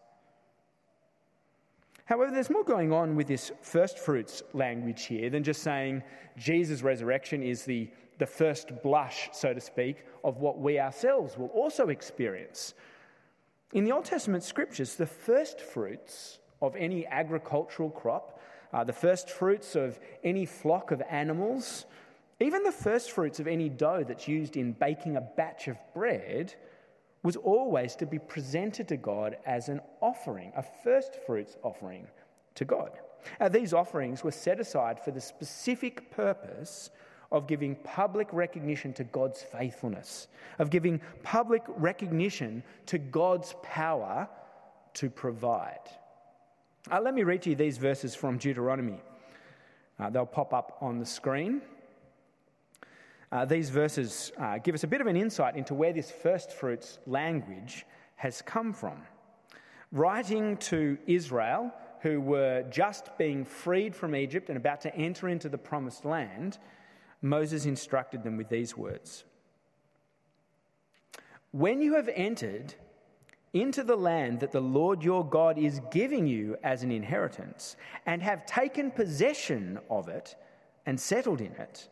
However, 2.06 2.32
there's 2.32 2.50
more 2.50 2.64
going 2.64 2.92
on 2.92 3.16
with 3.16 3.28
this 3.28 3.52
first 3.62 4.00
fruits 4.00 4.42
language 4.54 5.06
here 5.06 5.30
than 5.30 5.44
just 5.44 5.62
saying 5.62 6.02
Jesus' 6.38 6.82
resurrection 6.82 7.44
is 7.44 7.64
the 7.64 7.90
the 8.20 8.28
first 8.28 8.82
blush, 8.84 9.30
so 9.32 9.54
to 9.54 9.62
speak, 9.62 10.06
of 10.24 10.38
what 10.38 10.60
we 10.60 10.80
ourselves 10.80 11.38
will 11.38 11.48
also 11.48 11.90
experience. 11.90 12.76
In 13.74 13.84
the 13.84 13.92
Old 13.92 14.06
Testament 14.06 14.44
scriptures, 14.44 14.96
the 14.96 15.06
first 15.06 15.62
fruits 15.62 16.40
of 16.62 16.76
any 16.76 17.08
agricultural 17.08 17.90
crop, 17.90 18.40
uh, 18.74 18.84
the 18.84 18.94
first 18.94 19.30
fruits 19.30 19.76
of 19.76 20.00
any 20.24 20.46
flock 20.46 20.92
of 20.92 21.02
animals, 21.10 21.86
even 22.40 22.64
the 22.64 22.72
first 22.72 23.12
fruits 23.12 23.40
of 23.40 23.48
any 23.48 23.70
dough 23.70 24.04
that's 24.08 24.28
used 24.28 24.58
in 24.58 24.74
baking 24.74 25.16
a 25.16 25.22
batch 25.22 25.68
of 25.68 25.78
bread, 25.94 26.54
was 27.24 27.36
always 27.36 27.96
to 27.98 28.06
be 28.06 28.20
presented 28.20 28.88
to 28.88 28.98
God 28.98 29.38
as 29.46 29.70
an 29.70 29.82
offering, 30.02 30.52
a 30.56 30.64
first 30.84 31.18
fruits 31.26 31.58
offering 31.64 32.08
to 32.56 32.66
God. 32.66 32.92
Now, 33.40 33.50
these 33.50 33.74
offerings 33.74 34.24
were 34.24 34.32
set 34.32 34.60
aside 34.60 35.00
for 35.00 35.12
the 35.12 35.22
specific 35.22 36.12
purpose 36.12 36.90
of 37.31 37.48
giving 37.48 37.75
public 37.75 38.27
recognition 38.31 38.93
to 38.93 39.03
God's 39.03 39.41
faithfulness, 39.41 40.27
of 40.57 40.69
giving 40.69 41.00
public 41.24 41.63
recognition 41.67 42.63
to 42.88 42.98
God's 42.98 43.55
power 43.62 44.27
to 44.95 45.09
provide. 45.09 45.79
Uh, 46.91 47.00
let 47.01 47.13
me 47.13 47.24
read 47.24 47.41
to 47.43 47.51
you 47.51 47.55
these 47.55 47.77
verses 47.77 48.15
from 48.15 48.38
Deuteronomy. 48.38 49.00
Uh, 50.00 50.09
they'll 50.09 50.25
pop 50.25 50.53
up 50.53 50.77
on 50.81 50.98
the 50.98 51.05
screen. 51.05 51.62
Uh, 53.31 53.45
these 53.45 53.69
verses 53.69 54.31
uh, 54.39 54.57
give 54.57 54.74
us 54.74 54.83
a 54.83 54.88
bit 54.88 55.01
of 55.01 55.07
an 55.07 55.15
insight 55.15 55.55
into 55.55 55.75
where 55.75 55.93
this 55.93 56.09
first 56.09 56.51
fruits 56.51 56.98
language 57.05 57.86
has 58.15 58.41
come 58.41 58.74
from. 58.74 58.98
Writing 59.91 60.57
to 60.57 60.98
Israel, 61.05 61.71
who 62.01 62.21
were 62.21 62.63
just 62.71 63.15
being 63.17 63.43
freed 63.45 63.95
from 63.95 64.15
Egypt 64.15 64.50
and 64.50 64.57
about 64.57 64.81
to 64.81 64.95
enter 64.95 65.27
into 65.27 65.50
the 65.50 65.57
promised 65.57 66.05
land, 66.05 66.57
Moses 67.22 67.66
instructed 67.66 68.24
them 68.24 68.38
with 68.38 68.50
these 68.50 68.78
words 68.78 69.24
When 71.52 71.82
you 71.82 71.96
have 71.96 72.10
entered 72.10 72.76
into 73.54 73.84
the 73.84 73.96
land 73.96 74.40
that 74.40 74.52
the 74.52 74.62
Lord 74.62 75.04
your 75.04 75.26
God 75.26 75.58
is 75.58 75.82
giving 75.92 76.28
you 76.28 76.56
as 76.64 76.84
an 76.84 76.92
inheritance, 76.92 77.76
and 78.06 78.22
have 78.22 78.46
taken 78.46 78.92
possession 78.92 79.80
of 79.90 80.08
it 80.08 80.36
and 80.86 81.00
settled 81.00 81.42
in 81.42 81.52
it, 81.54 81.90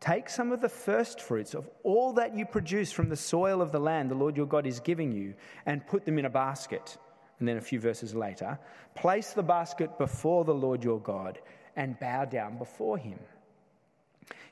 take 0.00 0.28
some 0.28 0.52
of 0.52 0.60
the 0.60 0.68
first 0.68 1.20
fruits 1.20 1.54
of 1.54 1.68
all 1.84 2.12
that 2.14 2.36
you 2.36 2.44
produce 2.44 2.90
from 2.90 3.08
the 3.08 3.16
soil 3.16 3.62
of 3.62 3.72
the 3.72 3.78
land 3.78 4.10
the 4.10 4.16
Lord 4.16 4.36
your 4.36 4.46
God 4.46 4.66
is 4.66 4.80
giving 4.80 5.12
you, 5.12 5.34
and 5.64 5.86
put 5.86 6.04
them 6.04 6.18
in 6.18 6.24
a 6.24 6.30
basket. 6.30 6.96
And 7.38 7.46
then 7.46 7.56
a 7.56 7.60
few 7.60 7.78
verses 7.78 8.14
later, 8.14 8.58
place 8.96 9.32
the 9.32 9.44
basket 9.44 9.96
before 9.96 10.44
the 10.44 10.54
Lord 10.54 10.82
your 10.82 11.00
God 11.00 11.38
and 11.76 11.98
bow 12.00 12.24
down 12.24 12.58
before 12.58 12.98
him. 12.98 13.20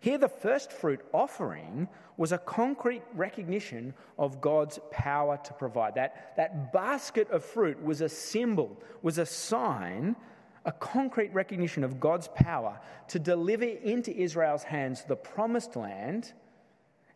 Here, 0.00 0.18
the 0.18 0.28
first 0.28 0.72
fruit 0.72 1.00
offering 1.12 1.88
was 2.16 2.32
a 2.32 2.38
concrete 2.38 3.02
recognition 3.14 3.94
of 4.18 4.40
God's 4.40 4.78
power 4.90 5.38
to 5.44 5.52
provide. 5.54 5.94
That, 5.94 6.36
that 6.36 6.72
basket 6.72 7.30
of 7.30 7.44
fruit 7.44 7.82
was 7.82 8.00
a 8.00 8.08
symbol, 8.08 8.80
was 9.02 9.18
a 9.18 9.26
sign, 9.26 10.16
a 10.64 10.72
concrete 10.72 11.32
recognition 11.32 11.84
of 11.84 12.00
God's 12.00 12.28
power 12.28 12.80
to 13.08 13.18
deliver 13.18 13.64
into 13.64 14.14
Israel's 14.14 14.64
hands 14.64 15.04
the 15.04 15.16
promised 15.16 15.76
land 15.76 16.32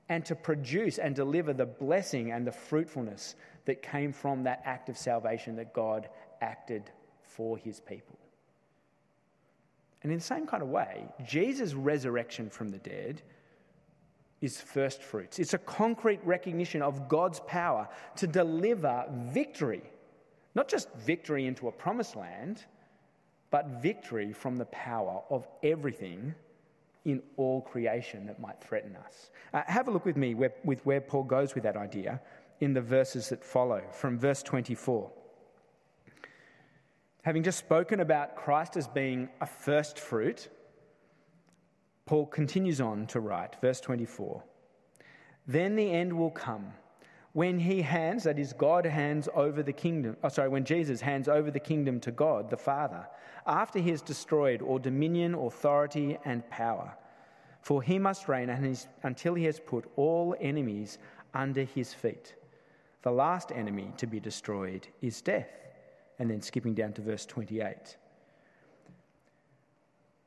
and 0.09 0.25
to 0.27 0.35
produce 0.35 0.99
and 0.99 1.15
deliver 1.15 1.53
the 1.53 1.67
blessing 1.67 2.33
and 2.33 2.47
the 2.47 2.53
fruitfulness 2.53 3.35
that 3.65 3.83
came 3.83 4.13
from 4.13 4.45
that 4.45 4.63
act 4.65 4.89
of 4.89 4.97
salvation 4.97 5.57
that 5.57 5.73
God 5.73 6.09
acted 6.41 6.91
for 7.23 7.57
his 7.57 7.81
people. 7.81 8.20
And 10.03 10.11
in 10.11 10.19
the 10.19 10.25
same 10.25 10.47
kind 10.47 10.63
of 10.63 10.69
way, 10.69 11.05
Jesus' 11.27 11.75
resurrection 11.75 12.49
from 12.49 12.69
the 12.69 12.79
dead 12.79 13.23
is 14.41 14.61
first 14.61 15.03
fruits. 15.03 15.39
It's 15.39 15.53
a 15.53 15.59
concrete 15.59 16.21
recognition 16.25 16.81
of 16.81 17.09
God's 17.09 17.41
power 17.41 17.89
to 18.17 18.27
deliver 18.27 19.05
victory, 19.33 19.83
not 20.55 20.69
just 20.69 20.93
victory 20.95 21.47
into 21.47 21.69
a 21.69 21.73
promised 21.73 22.17
land, 22.17 22.65
but 23.51 23.83
victory 23.83 24.33
from 24.33 24.57
the 24.57 24.65
power 24.67 25.23
of 25.29 25.47
everything 25.63 26.35
in 27.05 27.23
all 27.37 27.61
creation 27.61 28.27
that 28.27 28.41
might 28.41 28.61
threaten 28.61 28.97
us. 28.97 29.31
Uh, 29.53 29.63
have 29.67 29.89
a 29.89 29.91
look 29.91 30.05
with 30.05 30.17
me 30.17 30.35
where, 30.35 30.53
with 30.65 30.85
where 30.87 31.01
Paul 31.01 31.25
goes 31.25 31.55
with 31.55 31.65
that 31.65 31.77
idea 31.77 32.21
in 32.61 32.73
the 32.73 32.81
verses 32.81 33.29
that 33.31 33.43
follow, 33.43 33.83
from 33.91 34.19
verse 34.19 34.43
24. 34.43 35.11
Having 37.23 37.43
just 37.43 37.59
spoken 37.59 38.01
about 38.01 38.35
Christ 38.35 38.77
as 38.77 38.89
being 38.89 39.29
a 39.41 39.47
first 39.47 39.99
fruit, 39.99 40.49
Paul 42.07 42.27
continues 42.27 42.81
on 42.81 43.07
to 43.09 43.21
write, 43.21 43.57
verse 43.61 43.81
24 43.81 44.43
Then 45.47 45.77
the 45.77 45.91
end 45.91 46.13
will 46.13 46.31
come 46.31 46.73
when 47.33 47.61
he 47.61 47.83
hands, 47.83 48.25
that 48.25 48.39
is, 48.39 48.53
God 48.53 48.85
hands 48.85 49.29
over 49.35 49.63
the 49.63 49.73
kingdom, 49.73 50.17
oh, 50.25 50.29
sorry, 50.29 50.49
when 50.49 50.65
Jesus 50.65 51.01
hands 51.01 51.29
over 51.29 51.51
the 51.51 51.61
kingdom 51.61 52.01
to 52.01 52.11
God 52.11 52.51
the 52.51 52.57
Father, 52.57 53.07
after 53.47 53.79
he 53.79 53.91
has 53.91 54.03
destroyed 54.03 54.63
all 54.63 54.79
dominion, 54.79 55.35
authority, 55.35 56.19
and 56.25 56.49
power. 56.51 56.93
For 57.61 57.83
he 57.83 57.99
must 57.99 58.29
reign 58.29 58.49
until 59.03 59.35
he 59.35 59.45
has 59.45 59.61
put 59.61 59.85
all 59.97 60.35
enemies 60.41 60.99
under 61.35 61.63
his 61.63 61.93
feet. 61.95 62.35
The 63.03 63.13
last 63.13 63.53
enemy 63.53 63.93
to 63.99 64.07
be 64.07 64.19
destroyed 64.19 64.89
is 65.01 65.21
death 65.21 65.60
and 66.21 66.31
then 66.31 66.43
skipping 66.43 66.75
down 66.75 66.93
to 66.93 67.01
verse 67.01 67.25
28. 67.25 67.97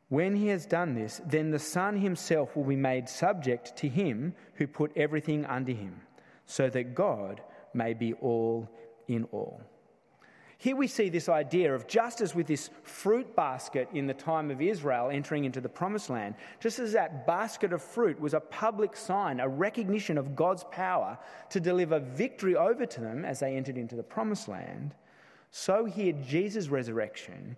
When 0.09 0.35
he 0.35 0.47
has 0.47 0.65
done 0.65 0.95
this, 0.95 1.21
then 1.25 1.51
the 1.51 1.59
Son 1.59 1.95
himself 1.97 2.55
will 2.55 2.63
be 2.63 2.75
made 2.75 3.07
subject 3.07 3.75
to 3.77 3.88
him 3.88 4.33
who 4.55 4.65
put 4.65 4.91
everything 4.97 5.45
under 5.45 5.71
him, 5.71 6.01
so 6.47 6.67
that 6.69 6.95
God 6.95 7.41
may 7.75 7.93
be 7.93 8.13
all 8.13 8.69
in 9.07 9.25
all. 9.25 9.62
Here 10.57 10.75
we 10.75 10.88
see 10.88 11.09
this 11.09 11.29
idea 11.29 11.75
of 11.75 11.88
just 11.88 12.21
as 12.21 12.33
with 12.33 12.47
this 12.47 12.71
fruit 12.83 13.35
basket 13.35 13.88
in 13.93 14.07
the 14.07 14.13
time 14.13 14.50
of 14.50 14.62
Israel 14.62 15.09
entering 15.12 15.45
into 15.45 15.62
the 15.62 15.69
promised 15.69 16.09
land, 16.09 16.35
just 16.59 16.79
as 16.79 16.93
that 16.93 17.27
basket 17.27 17.71
of 17.71 17.83
fruit 17.83 18.19
was 18.19 18.33
a 18.33 18.39
public 18.39 18.95
sign, 18.95 19.39
a 19.39 19.47
recognition 19.47 20.17
of 20.17 20.35
God's 20.35 20.63
power 20.71 21.19
to 21.50 21.59
deliver 21.59 22.00
victory 22.00 22.55
over 22.55 22.85
to 22.85 23.01
them 23.01 23.25
as 23.25 23.41
they 23.41 23.55
entered 23.55 23.77
into 23.77 23.95
the 23.95 24.03
promised 24.03 24.47
land, 24.47 24.95
so 25.55 25.86
here, 25.86 26.13
Jesus' 26.13 26.67
resurrection 26.67 27.55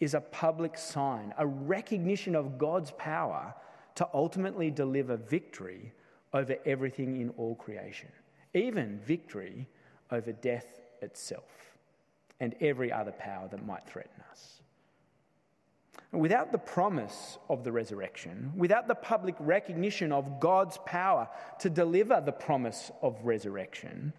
is 0.00 0.14
a 0.14 0.20
public 0.20 0.76
sign, 0.76 1.32
a 1.38 1.46
recognition 1.46 2.34
of 2.34 2.58
God's 2.58 2.90
power 2.98 3.54
to 3.94 4.08
ultimately 4.12 4.68
deliver 4.68 5.16
victory 5.16 5.92
over 6.34 6.56
everything 6.66 7.20
in 7.20 7.30
all 7.36 7.54
creation. 7.54 8.08
even 8.52 8.98
victory 8.98 9.68
over 10.10 10.32
death 10.32 10.80
itself 11.02 11.78
and 12.40 12.56
every 12.60 12.90
other 12.90 13.12
power 13.12 13.46
that 13.48 13.64
might 13.64 13.86
threaten 13.86 14.20
us. 14.28 14.60
Without 16.10 16.50
the 16.50 16.58
promise 16.58 17.38
of 17.48 17.62
the 17.62 17.70
resurrection, 17.70 18.52
without 18.56 18.88
the 18.88 18.94
public 18.94 19.36
recognition 19.38 20.10
of 20.10 20.40
God's 20.40 20.78
power 20.84 21.28
to 21.60 21.70
deliver 21.70 22.20
the 22.20 22.32
promise 22.32 22.90
of 23.02 23.16
resurrection, 23.22 24.12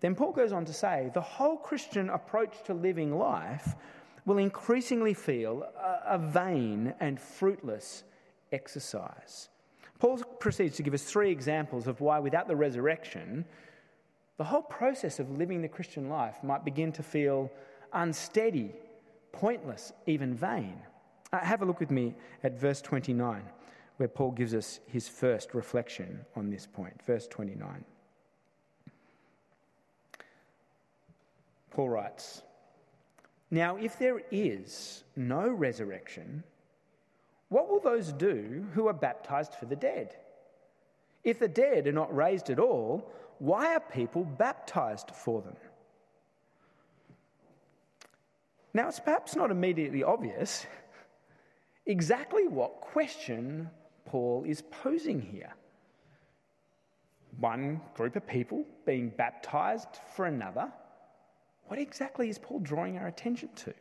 then 0.00 0.14
Paul 0.14 0.32
goes 0.32 0.52
on 0.52 0.64
to 0.66 0.72
say 0.72 1.10
the 1.14 1.20
whole 1.20 1.56
Christian 1.56 2.10
approach 2.10 2.62
to 2.64 2.74
living 2.74 3.16
life 3.16 3.74
will 4.26 4.38
increasingly 4.38 5.14
feel 5.14 5.64
a, 6.04 6.18
vain 6.18 6.92
and 7.00 7.18
fruitless 7.18 8.02
exercise. 8.52 9.48
Paul 9.98 10.18
proceeds 10.18 10.76
to 10.76 10.82
give 10.82 10.94
us 10.94 11.04
three 11.04 11.30
examples 11.30 11.86
of 11.86 12.00
why, 12.00 12.18
without 12.18 12.48
the 12.48 12.56
resurrection, 12.56 13.44
the 14.36 14.44
whole 14.44 14.62
process 14.62 15.18
of 15.20 15.30
living 15.38 15.62
the 15.62 15.68
Christian 15.68 16.10
life 16.10 16.42
might 16.42 16.64
begin 16.64 16.92
to 16.92 17.02
feel 17.02 17.50
unsteady, 17.92 18.72
pointless, 19.32 19.92
even 20.06 20.34
vain. 20.34 20.76
Uh, 21.32 21.38
have 21.38 21.62
a 21.62 21.64
look 21.64 21.80
with 21.80 21.90
me 21.90 22.14
at 22.42 22.58
verse 22.58 22.82
29, 22.82 23.42
where 23.96 24.08
Paul 24.08 24.32
gives 24.32 24.54
us 24.54 24.80
his 24.86 25.08
first 25.08 25.54
reflection 25.54 26.20
on 26.34 26.50
this 26.50 26.66
point. 26.66 27.00
Verse 27.06 27.26
29. 27.28 27.84
Paul 31.76 31.90
writes, 31.90 32.40
Now, 33.50 33.76
if 33.76 33.98
there 33.98 34.22
is 34.30 35.04
no 35.14 35.46
resurrection, 35.46 36.42
what 37.50 37.68
will 37.68 37.80
those 37.80 38.12
do 38.12 38.64
who 38.72 38.88
are 38.88 38.94
baptized 38.94 39.52
for 39.52 39.66
the 39.66 39.76
dead? 39.76 40.16
If 41.22 41.38
the 41.38 41.48
dead 41.48 41.86
are 41.86 41.92
not 41.92 42.16
raised 42.16 42.48
at 42.48 42.58
all, 42.58 43.12
why 43.40 43.74
are 43.74 43.80
people 43.80 44.24
baptized 44.24 45.10
for 45.10 45.42
them? 45.42 45.56
Now, 48.72 48.88
it's 48.88 48.98
perhaps 48.98 49.36
not 49.36 49.50
immediately 49.50 50.02
obvious 50.02 50.64
exactly 51.84 52.48
what 52.48 52.80
question 52.80 53.68
Paul 54.06 54.44
is 54.46 54.62
posing 54.62 55.20
here. 55.20 55.52
One 57.38 57.82
group 57.92 58.16
of 58.16 58.26
people 58.26 58.64
being 58.86 59.10
baptized 59.10 60.00
for 60.14 60.24
another. 60.24 60.72
What 61.68 61.78
exactly 61.78 62.28
is 62.28 62.38
Paul 62.38 62.60
drawing 62.60 62.98
our 62.98 63.06
attention 63.06 63.48
to? 63.56 63.74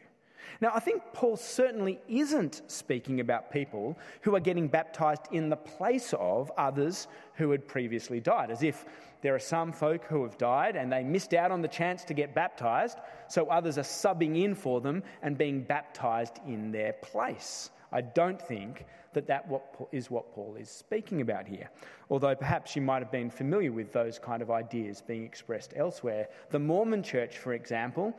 Now, 0.62 0.72
I 0.74 0.80
think 0.80 1.02
Paul 1.14 1.38
certainly 1.38 2.00
isn't 2.08 2.62
speaking 2.68 3.20
about 3.20 3.52
people 3.52 3.98
who 4.22 4.36
are 4.36 4.40
getting 4.40 4.68
baptized 4.68 5.24
in 5.32 5.50
the 5.50 5.56
place 5.56 6.14
of 6.18 6.52
others 6.58 7.08
who 7.36 7.52
had 7.52 7.68
previously 7.68 8.20
died, 8.20 8.52
as 8.52 8.64
if 8.64 8.86
there 9.22 9.36
are 9.36 9.40
some 9.40 9.72
folk 9.72 10.04
who 10.06 10.24
have 10.24 10.38
died 10.38 10.76
and 10.76 10.92
they 10.92 11.04
missed 11.04 11.34
out 11.34 11.52
on 11.52 11.62
the 11.62 11.68
chance 11.68 12.04
to 12.06 12.14
get 12.14 12.36
baptized, 12.36 13.00
so 13.28 13.48
others 13.48 13.78
are 13.78 13.82
subbing 13.82 14.44
in 14.44 14.56
for 14.56 14.82
them 14.82 15.04
and 15.22 15.38
being 15.38 15.62
baptized 15.62 16.40
in 16.48 16.72
their 16.72 16.94
place. 16.94 17.72
I 17.96 18.02
don't 18.02 18.42
think 18.42 18.86
that 19.14 19.28
that 19.28 19.50
is 19.94 20.12
what 20.12 20.34
Paul 20.34 20.58
is 20.60 20.70
speaking 20.70 21.22
about 21.22 21.48
here. 21.48 21.70
Although 22.10 22.36
perhaps 22.36 22.76
you 22.76 22.82
might 22.82 23.02
have 23.02 23.12
been 23.12 23.30
familiar 23.30 23.72
with 23.72 23.94
those 23.94 24.20
kind 24.20 24.42
of 24.42 24.52
ideas 24.52 25.02
being 25.02 25.24
expressed 25.24 25.74
elsewhere. 25.78 26.28
The 26.50 26.60
Mormon 26.60 27.04
church, 27.04 27.38
for 27.38 27.54
example, 27.54 28.14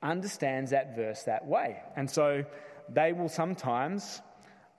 understands 0.00 0.70
that 0.70 0.94
verse 0.94 1.24
that 1.24 1.44
way. 1.44 1.82
And 1.96 2.08
so 2.08 2.44
they 2.88 3.12
will 3.12 3.28
sometimes 3.28 4.22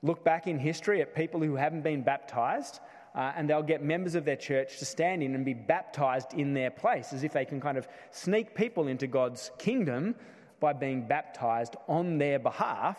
look 0.02 0.24
back 0.24 0.48
in 0.48 0.58
history 0.58 1.02
at 1.02 1.14
people 1.14 1.42
who 1.42 1.58
haven't 1.58 1.82
been 1.82 2.02
baptized. 2.02 2.80
Uh, 3.14 3.34
and 3.36 3.50
they'll 3.50 3.62
get 3.62 3.84
members 3.84 4.16
of 4.16 4.24
their 4.24 4.38
church 4.38 4.80
to 4.80 4.86
stand 4.86 5.22
in 5.22 5.36
and 5.36 5.44
be 5.44 5.54
baptized 5.54 6.34
in 6.34 6.54
their 6.54 6.72
place, 6.72 7.12
as 7.12 7.26
if 7.26 7.34
they 7.34 7.44
can 7.44 7.60
kind 7.60 7.78
of 7.78 7.86
sneak 8.12 8.56
people 8.56 8.88
into 8.88 9.08
God's 9.08 9.52
kingdom 9.58 10.16
by 10.62 10.72
being 10.72 11.06
baptized 11.06 11.76
on 11.90 12.18
their 12.18 12.40
behalf 12.40 12.98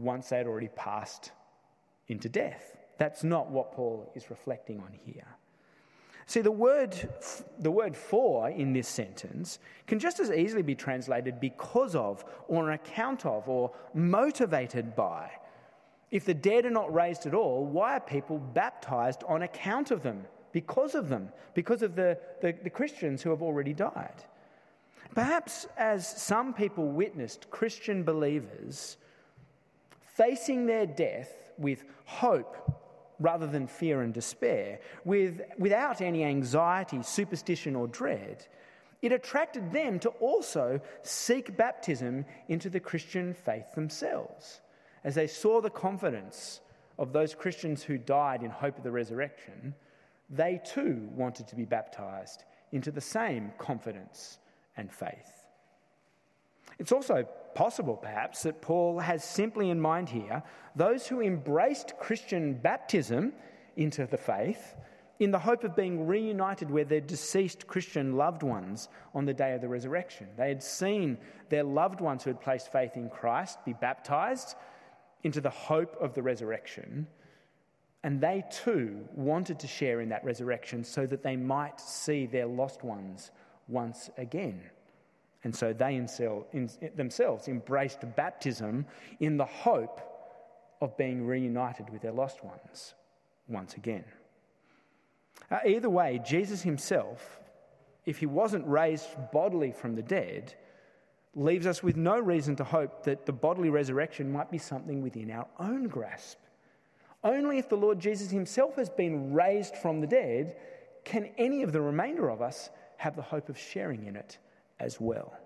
once 0.00 0.28
they 0.28 0.38
had 0.38 0.46
already 0.46 0.68
passed 0.68 1.32
into 2.08 2.28
death. 2.28 2.76
That's 2.98 3.24
not 3.24 3.50
what 3.50 3.72
Paul 3.72 4.12
is 4.14 4.30
reflecting 4.30 4.80
on 4.80 4.92
here. 4.92 5.26
See, 6.26 6.42
the 6.42 6.50
word, 6.52 6.94
the 7.58 7.72
word 7.72 7.96
for 7.96 8.50
in 8.50 8.72
this 8.72 8.86
sentence 8.86 9.58
can 9.88 9.98
just 9.98 10.20
as 10.20 10.30
easily 10.30 10.62
be 10.62 10.76
translated 10.76 11.40
because 11.40 11.96
of, 11.96 12.24
or 12.46 12.62
on 12.62 12.72
account 12.74 13.26
of, 13.26 13.48
or 13.48 13.72
motivated 13.94 14.94
by. 14.94 15.30
If 16.12 16.24
the 16.24 16.34
dead 16.34 16.66
are 16.66 16.70
not 16.70 16.94
raised 16.94 17.26
at 17.26 17.34
all, 17.34 17.64
why 17.64 17.96
are 17.96 18.00
people 18.00 18.38
baptized 18.38 19.24
on 19.26 19.42
account 19.42 19.90
of 19.90 20.02
them, 20.02 20.24
because 20.52 20.94
of 20.94 21.08
them, 21.08 21.30
because 21.54 21.82
of 21.82 21.96
the, 21.96 22.16
the, 22.40 22.54
the 22.62 22.70
Christians 22.70 23.22
who 23.22 23.30
have 23.30 23.42
already 23.42 23.72
died? 23.72 24.24
Perhaps 25.14 25.66
as 25.76 26.06
some 26.06 26.54
people 26.54 26.86
witnessed 26.86 27.50
Christian 27.50 28.04
believers 28.04 28.98
facing 30.14 30.66
their 30.66 30.86
death 30.86 31.52
with 31.58 31.84
hope 32.04 32.56
rather 33.18 33.46
than 33.46 33.66
fear 33.66 34.00
and 34.00 34.14
despair, 34.14 34.80
with, 35.04 35.42
without 35.58 36.00
any 36.00 36.24
anxiety, 36.24 37.02
superstition, 37.02 37.76
or 37.76 37.86
dread, 37.86 38.46
it 39.02 39.12
attracted 39.12 39.72
them 39.72 39.98
to 39.98 40.08
also 40.20 40.80
seek 41.02 41.56
baptism 41.56 42.24
into 42.48 42.68
the 42.70 42.80
Christian 42.80 43.34
faith 43.34 43.72
themselves. 43.74 44.60
As 45.04 45.14
they 45.14 45.26
saw 45.26 45.60
the 45.60 45.70
confidence 45.70 46.60
of 46.98 47.12
those 47.12 47.34
Christians 47.34 47.82
who 47.82 47.96
died 47.98 48.42
in 48.42 48.50
hope 48.50 48.76
of 48.76 48.84
the 48.84 48.90
resurrection, 48.90 49.74
they 50.28 50.60
too 50.64 51.08
wanted 51.14 51.48
to 51.48 51.56
be 51.56 51.64
baptized 51.64 52.44
into 52.72 52.90
the 52.90 53.00
same 53.00 53.52
confidence 53.58 54.38
and 54.76 54.92
faith. 54.92 55.46
It's 56.78 56.92
also 56.92 57.26
possible, 57.54 57.96
perhaps, 57.96 58.42
that 58.42 58.60
Paul 58.60 58.98
has 58.98 59.24
simply 59.24 59.70
in 59.70 59.80
mind 59.80 60.08
here 60.08 60.42
those 60.76 61.06
who 61.06 61.20
embraced 61.20 61.98
Christian 61.98 62.54
baptism 62.54 63.32
into 63.76 64.06
the 64.06 64.16
faith 64.16 64.74
in 65.20 65.30
the 65.30 65.38
hope 65.38 65.64
of 65.64 65.76
being 65.76 66.06
reunited 66.06 66.70
with 66.70 66.88
their 66.88 67.00
deceased 67.00 67.66
Christian 67.66 68.16
loved 68.16 68.42
ones 68.42 68.88
on 69.14 69.26
the 69.26 69.34
day 69.34 69.52
of 69.52 69.60
the 69.60 69.68
resurrection. 69.68 70.26
They 70.36 70.48
had 70.48 70.62
seen 70.62 71.18
their 71.50 71.62
loved 71.62 72.00
ones 72.00 72.24
who 72.24 72.30
had 72.30 72.40
placed 72.40 72.72
faith 72.72 72.96
in 72.96 73.10
Christ 73.10 73.62
be 73.66 73.74
baptized 73.74 74.56
into 75.22 75.42
the 75.42 75.50
hope 75.50 75.94
of 76.00 76.14
the 76.14 76.22
resurrection. 76.22 77.06
And 78.02 78.18
they 78.18 78.44
too 78.50 79.06
wanted 79.14 79.58
to 79.60 79.66
share 79.66 80.00
in 80.00 80.08
that 80.08 80.24
resurrection 80.24 80.84
so 80.84 81.04
that 81.06 81.22
they 81.22 81.36
might 81.36 81.78
see 81.78 82.24
their 82.24 82.46
lost 82.46 82.82
ones 82.82 83.30
once 83.68 84.08
again. 84.16 84.62
And 85.42 85.54
so 85.54 85.72
they 85.72 85.96
themselves 85.98 87.48
embraced 87.48 88.16
baptism 88.16 88.84
in 89.20 89.36
the 89.36 89.46
hope 89.46 90.00
of 90.80 90.96
being 90.96 91.26
reunited 91.26 91.88
with 91.90 92.02
their 92.02 92.12
lost 92.12 92.44
ones 92.44 92.94
once 93.48 93.74
again. 93.74 94.04
Uh, 95.50 95.58
either 95.66 95.88
way, 95.88 96.20
Jesus 96.24 96.62
himself, 96.62 97.40
if 98.04 98.18
he 98.18 98.26
wasn't 98.26 98.66
raised 98.66 99.08
bodily 99.32 99.72
from 99.72 99.94
the 99.94 100.02
dead, 100.02 100.54
leaves 101.34 101.66
us 101.66 101.82
with 101.82 101.96
no 101.96 102.18
reason 102.18 102.56
to 102.56 102.64
hope 102.64 103.04
that 103.04 103.24
the 103.24 103.32
bodily 103.32 103.70
resurrection 103.70 104.30
might 104.30 104.50
be 104.50 104.58
something 104.58 105.00
within 105.00 105.30
our 105.30 105.46
own 105.58 105.84
grasp. 105.84 106.38
Only 107.22 107.58
if 107.58 107.68
the 107.68 107.76
Lord 107.76 107.98
Jesus 107.98 108.30
himself 108.30 108.76
has 108.76 108.90
been 108.90 109.32
raised 109.32 109.76
from 109.76 110.00
the 110.00 110.06
dead 110.06 110.56
can 111.04 111.30
any 111.38 111.62
of 111.62 111.72
the 111.72 111.80
remainder 111.80 112.28
of 112.28 112.42
us 112.42 112.70
have 112.96 113.16
the 113.16 113.22
hope 113.22 113.48
of 113.48 113.58
sharing 113.58 114.06
in 114.06 114.16
it 114.16 114.38
as 114.80 115.00
well. 115.00 115.36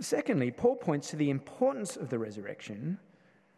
Secondly, 0.00 0.50
Paul 0.50 0.76
points 0.76 1.10
to 1.10 1.16
the 1.16 1.30
importance 1.30 1.96
of 1.96 2.08
the 2.08 2.18
resurrection 2.18 2.98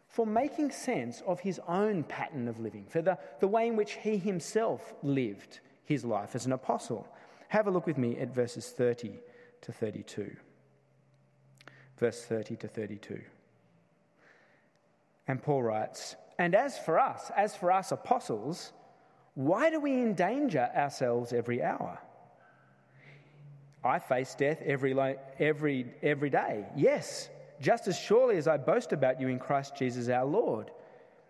for 0.09 0.27
making 0.27 0.71
sense 0.71 1.23
of 1.27 1.41
his 1.41 1.61
own 1.69 2.03
pattern 2.03 2.49
of 2.49 2.59
living, 2.59 2.85
for 2.89 3.01
the, 3.01 3.19
the 3.39 3.47
way 3.47 3.69
in 3.69 3.77
which 3.77 3.93
he 3.93 4.17
himself 4.17 4.95
lived 5.03 5.61
his 5.85 6.05
life 6.05 6.35
as 6.35 6.47
an 6.47 6.53
apostle. 6.53 7.07
Have 7.49 7.69
a 7.69 7.71
look 7.71 7.87
with 7.87 7.99
me 7.99 8.19
at 8.19 8.35
verses 8.35 8.71
30 8.71 9.13
to 9.63 9.73
32. 9.73 10.37
Verse 11.99 12.25
30 12.25 12.57
to 12.57 12.69
32. 12.69 13.21
And 15.29 15.41
Paul 15.41 15.63
writes, 15.63 16.17
And 16.39 16.55
as 16.55 16.79
for 16.79 16.99
us, 16.99 17.31
as 17.37 17.55
for 17.55 17.71
us 17.71 17.93
apostles, 17.93 18.73
why 19.35 19.71
do 19.71 19.79
we 19.79 19.93
endanger 19.93 20.71
ourselves 20.75 21.33
every 21.33 21.63
hour? 21.63 22.01
I 23.83 23.99
face 23.99 24.35
death 24.35 24.63
every, 24.63 24.95
every, 25.39 25.87
every 26.03 26.31
day. 26.31 26.67
Yes, 26.77 27.31
just 27.61 27.89
as 27.89 27.99
surely 27.99 28.37
as 28.37 28.47
I 28.47 28.57
boast 28.57 28.93
about 28.93 29.21
you 29.21 29.29
in 29.29 29.39
Christ 29.39 29.77
Jesus 29.77 30.09
our 30.09 30.25
Lord. 30.25 30.71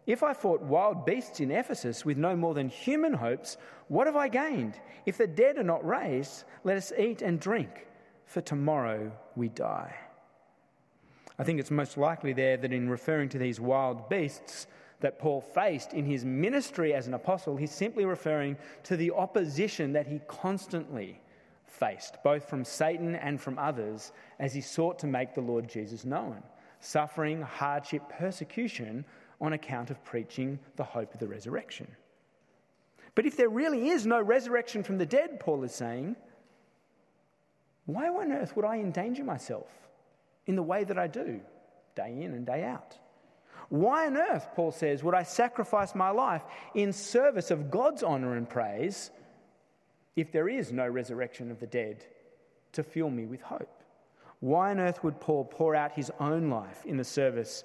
If 0.07 0.23
I 0.23 0.33
fought 0.33 0.61
wild 0.63 1.07
beasts 1.07 1.41
in 1.41 1.51
Ephesus 1.51 2.05
with 2.05 2.17
no 2.17 2.35
more 2.35 2.55
than 2.55 2.69
human 2.69 3.13
hopes, 3.13 3.57
what 3.89 4.07
have 4.07 4.17
I 4.17 4.29
gained? 4.29 4.81
If 5.07 5.19
the 5.19 5.27
dead 5.27 5.59
are 5.59 5.63
not 5.63 5.87
raised, 5.87 6.45
let 6.65 6.77
us 6.77 6.93
eat 6.99 7.23
and 7.23 7.39
drink, 7.39 7.87
for 8.27 8.41
tomorrow 8.41 9.13
we 9.37 9.49
die. 9.49 9.95
I 11.39 11.45
think 11.45 11.61
it's 11.61 11.71
most 11.71 11.97
likely 11.97 12.33
there 12.33 12.57
that 12.57 12.73
in 12.73 12.89
referring 12.89 13.29
to 13.31 13.39
these 13.39 13.61
wild 13.61 14.09
beasts, 14.09 14.67
that 15.01 15.19
Paul 15.19 15.41
faced 15.41 15.95
in 15.95 16.05
his 16.05 16.25
ministry 16.25 16.93
as 16.93 17.07
an 17.07 17.15
apostle, 17.15 17.57
he's 17.57 17.71
simply 17.71 18.05
referring 18.05 18.57
to 18.85 18.97
the 18.97 19.13
opposition 19.13 19.93
that 19.95 20.07
he 20.07 20.21
constantly 20.29 21.21
faced, 21.71 22.19
both 22.23 22.49
from 22.49 22.65
Satan 22.65 23.15
and 23.15 23.41
from 23.41 23.59
others, 23.59 24.13
as 24.39 24.53
he 24.53 24.61
sought 24.61 24.99
to 24.99 25.07
make 25.07 25.35
the 25.35 25.41
Lord 25.41 25.69
Jesus 25.69 26.05
known. 26.05 26.43
Suffering, 26.81 27.43
hardship, 27.43 28.03
persecution 28.09 29.05
on 29.41 29.53
account 29.53 29.91
of 29.91 30.03
preaching 30.05 30.59
the 30.77 30.85
hope 30.85 31.15
of 31.15 31.21
the 31.21 31.29
resurrection. 31.29 31.87
But 33.15 33.27
if 33.27 33.37
there 33.37 33.49
really 33.49 33.89
is 33.89 34.07
no 34.07 34.21
resurrection 34.21 34.83
from 34.83 34.99
the 34.99 35.07
dead, 35.07 35.41
Paul 35.41 35.65
is 35.65 35.75
saying, 35.75 36.17
why 37.87 38.09
on 38.09 38.33
earth 38.33 38.55
would 38.57 38.65
I 38.65 38.77
endanger 38.77 39.25
myself 39.25 39.69
in 40.47 40.57
the 40.57 40.63
way 40.63 40.85
that 40.85 40.99
I 40.99 41.07
do, 41.07 41.41
day 41.97 42.23
in 42.23 42.35
and 42.35 42.47
day 42.47 42.63
out? 42.63 42.97
Why 43.69 44.07
on 44.07 44.17
earth, 44.17 44.49
Paul 44.55 44.73
says, 44.73 45.03
would 45.03 45.15
I 45.15 45.23
sacrifice 45.23 45.95
my 45.95 46.11
life 46.11 46.43
in 46.75 46.93
service 46.93 47.51
of 47.51 47.71
God's 47.71 48.03
honour 48.03 48.37
and 48.37 48.49
praise 48.49 49.11
if 50.17 50.33
there 50.33 50.49
is 50.49 50.73
no 50.73 50.89
resurrection 50.89 51.51
of 51.51 51.61
the 51.61 51.67
dead 51.67 52.05
to 52.73 52.83
fill 52.83 53.11
me 53.11 53.27
with 53.27 53.43
hope? 53.43 53.83
Why 54.41 54.71
on 54.71 54.81
earth 54.81 55.05
would 55.05 55.21
Paul 55.21 55.45
pour 55.45 55.75
out 55.75 55.93
his 55.93 56.11
own 56.19 56.49
life 56.49 56.85
in 56.87 56.97
the 56.97 57.05
service 57.05 57.65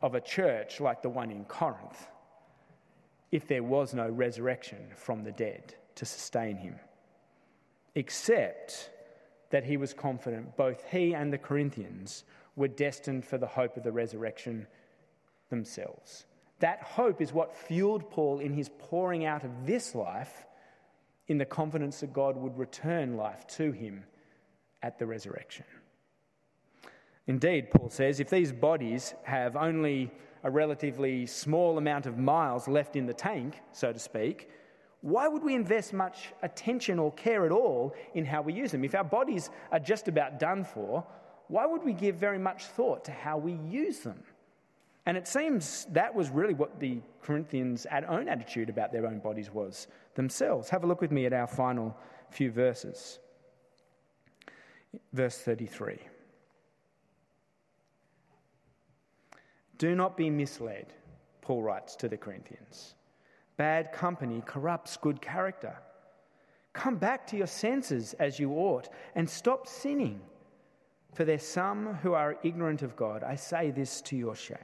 of 0.00 0.14
a 0.14 0.20
church 0.20 0.80
like 0.80 1.02
the 1.02 1.08
one 1.08 1.30
in 1.30 1.44
Corinth 1.44 2.06
if 3.30 3.46
there 3.46 3.62
was 3.62 3.92
no 3.92 4.08
resurrection 4.08 4.78
from 4.96 5.24
the 5.24 5.32
dead 5.32 5.74
to 5.96 6.04
sustain 6.04 6.56
him? 6.56 6.76
Except 7.94 8.90
that 9.50 9.64
he 9.64 9.76
was 9.76 9.92
confident 9.92 10.56
both 10.56 10.84
he 10.90 11.14
and 11.14 11.32
the 11.32 11.38
Corinthians 11.38 12.24
were 12.54 12.68
destined 12.68 13.24
for 13.24 13.38
the 13.38 13.46
hope 13.46 13.76
of 13.76 13.82
the 13.82 13.92
resurrection 13.92 14.66
themselves. 15.48 16.26
That 16.60 16.82
hope 16.82 17.20
is 17.20 17.32
what 17.32 17.56
fueled 17.56 18.10
Paul 18.10 18.40
in 18.40 18.52
his 18.52 18.68
pouring 18.78 19.24
out 19.24 19.44
of 19.44 19.66
this 19.66 19.94
life 19.94 20.44
in 21.28 21.38
the 21.38 21.44
confidence 21.44 22.00
that 22.00 22.12
God 22.12 22.36
would 22.36 22.56
return 22.58 23.16
life 23.16 23.46
to 23.48 23.70
him 23.72 24.04
at 24.82 24.98
the 24.98 25.06
resurrection. 25.06 25.64
Indeed, 27.26 27.70
Paul 27.70 27.90
says, 27.90 28.20
if 28.20 28.30
these 28.30 28.52
bodies 28.52 29.14
have 29.24 29.54
only 29.54 30.10
a 30.44 30.50
relatively 30.50 31.26
small 31.26 31.76
amount 31.76 32.06
of 32.06 32.16
miles 32.16 32.68
left 32.68 32.96
in 32.96 33.06
the 33.06 33.12
tank, 33.12 33.60
so 33.72 33.92
to 33.92 33.98
speak, 33.98 34.48
why 35.02 35.28
would 35.28 35.44
we 35.44 35.54
invest 35.54 35.92
much 35.92 36.32
attention 36.42 36.98
or 36.98 37.12
care 37.12 37.44
at 37.44 37.52
all 37.52 37.94
in 38.14 38.24
how 38.24 38.40
we 38.42 38.52
use 38.52 38.72
them? 38.72 38.84
If 38.84 38.94
our 38.94 39.04
bodies 39.04 39.50
are 39.70 39.78
just 39.78 40.08
about 40.08 40.40
done 40.40 40.64
for, 40.64 41.06
why 41.48 41.66
would 41.66 41.84
we 41.84 41.92
give 41.92 42.16
very 42.16 42.38
much 42.38 42.64
thought 42.64 43.04
to 43.04 43.12
how 43.12 43.36
we 43.38 43.52
use 43.52 44.00
them? 44.00 44.22
And 45.08 45.16
it 45.16 45.26
seems 45.26 45.86
that 45.92 46.14
was 46.14 46.28
really 46.28 46.52
what 46.52 46.78
the 46.78 47.00
Corinthians' 47.22 47.86
own 48.08 48.28
attitude 48.28 48.68
about 48.68 48.92
their 48.92 49.06
own 49.06 49.20
bodies 49.20 49.50
was 49.50 49.86
themselves. 50.14 50.68
Have 50.68 50.84
a 50.84 50.86
look 50.86 51.00
with 51.00 51.12
me 51.12 51.24
at 51.24 51.32
our 51.32 51.46
final 51.46 51.96
few 52.28 52.50
verses. 52.50 53.18
Verse 55.14 55.38
33. 55.38 55.96
Do 59.78 59.94
not 59.94 60.14
be 60.14 60.28
misled, 60.28 60.92
Paul 61.40 61.62
writes 61.62 61.96
to 61.96 62.08
the 62.10 62.18
Corinthians. 62.18 62.94
Bad 63.56 63.92
company 63.92 64.42
corrupts 64.44 64.98
good 64.98 65.22
character. 65.22 65.74
Come 66.74 66.96
back 66.96 67.26
to 67.28 67.38
your 67.38 67.46
senses 67.46 68.12
as 68.18 68.38
you 68.38 68.52
ought 68.52 68.90
and 69.14 69.26
stop 69.26 69.66
sinning. 69.66 70.20
For 71.14 71.24
there's 71.24 71.46
some 71.46 71.94
who 72.02 72.12
are 72.12 72.36
ignorant 72.42 72.82
of 72.82 72.94
God. 72.94 73.22
I 73.24 73.36
say 73.36 73.70
this 73.70 74.02
to 74.02 74.14
your 74.14 74.36
shame. 74.36 74.58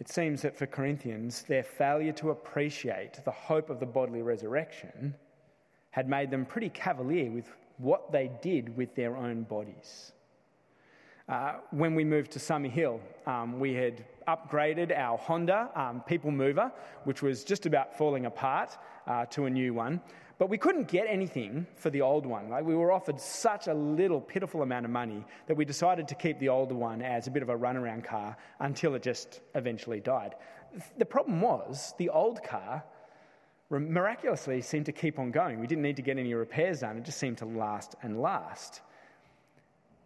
It 0.00 0.08
seems 0.08 0.40
that 0.42 0.56
for 0.56 0.66
Corinthians, 0.66 1.42
their 1.42 1.62
failure 1.62 2.12
to 2.12 2.30
appreciate 2.30 3.22
the 3.22 3.30
hope 3.30 3.68
of 3.68 3.80
the 3.80 3.86
bodily 3.86 4.22
resurrection 4.22 5.14
had 5.90 6.08
made 6.08 6.30
them 6.30 6.46
pretty 6.46 6.70
cavalier 6.70 7.30
with 7.30 7.52
what 7.76 8.10
they 8.10 8.30
did 8.40 8.74
with 8.76 8.94
their 8.94 9.14
own 9.14 9.42
bodies. 9.42 10.12
Uh, 11.28 11.58
when 11.70 11.94
we 11.94 12.02
moved 12.02 12.30
to 12.32 12.38
Summerhill, 12.38 12.98
um, 13.26 13.60
we 13.60 13.74
had 13.74 14.04
upgraded 14.26 14.96
our 14.96 15.18
Honda 15.18 15.68
um, 15.76 16.02
People 16.06 16.30
Mover, 16.30 16.72
which 17.04 17.20
was 17.20 17.44
just 17.44 17.66
about 17.66 17.96
falling 17.96 18.24
apart, 18.24 18.78
uh, 19.06 19.26
to 19.26 19.44
a 19.44 19.50
new 19.50 19.74
one. 19.74 20.00
But 20.40 20.48
we 20.48 20.56
couldn't 20.56 20.88
get 20.88 21.06
anything 21.06 21.66
for 21.74 21.90
the 21.90 22.00
old 22.00 22.24
one. 22.24 22.48
Like 22.48 22.64
we 22.64 22.74
were 22.74 22.92
offered 22.92 23.20
such 23.20 23.66
a 23.66 23.74
little 23.74 24.22
pitiful 24.22 24.62
amount 24.62 24.86
of 24.86 24.90
money 24.90 25.22
that 25.46 25.54
we 25.54 25.66
decided 25.66 26.08
to 26.08 26.14
keep 26.14 26.38
the 26.38 26.48
older 26.48 26.74
one 26.74 27.02
as 27.02 27.26
a 27.26 27.30
bit 27.30 27.42
of 27.42 27.50
a 27.50 27.54
runaround 27.54 28.04
car 28.04 28.34
until 28.60 28.94
it 28.94 29.02
just 29.02 29.42
eventually 29.54 30.00
died. 30.00 30.36
The 30.96 31.04
problem 31.04 31.42
was 31.42 31.92
the 31.98 32.08
old 32.08 32.42
car 32.42 32.82
miraculously 33.68 34.62
seemed 34.62 34.86
to 34.86 34.92
keep 34.92 35.18
on 35.18 35.30
going. 35.30 35.60
We 35.60 35.66
didn't 35.66 35.82
need 35.82 35.96
to 35.96 36.02
get 36.02 36.16
any 36.16 36.32
repairs 36.32 36.80
done, 36.80 36.96
it 36.96 37.04
just 37.04 37.18
seemed 37.18 37.36
to 37.38 37.44
last 37.44 37.94
and 38.02 38.22
last. 38.22 38.80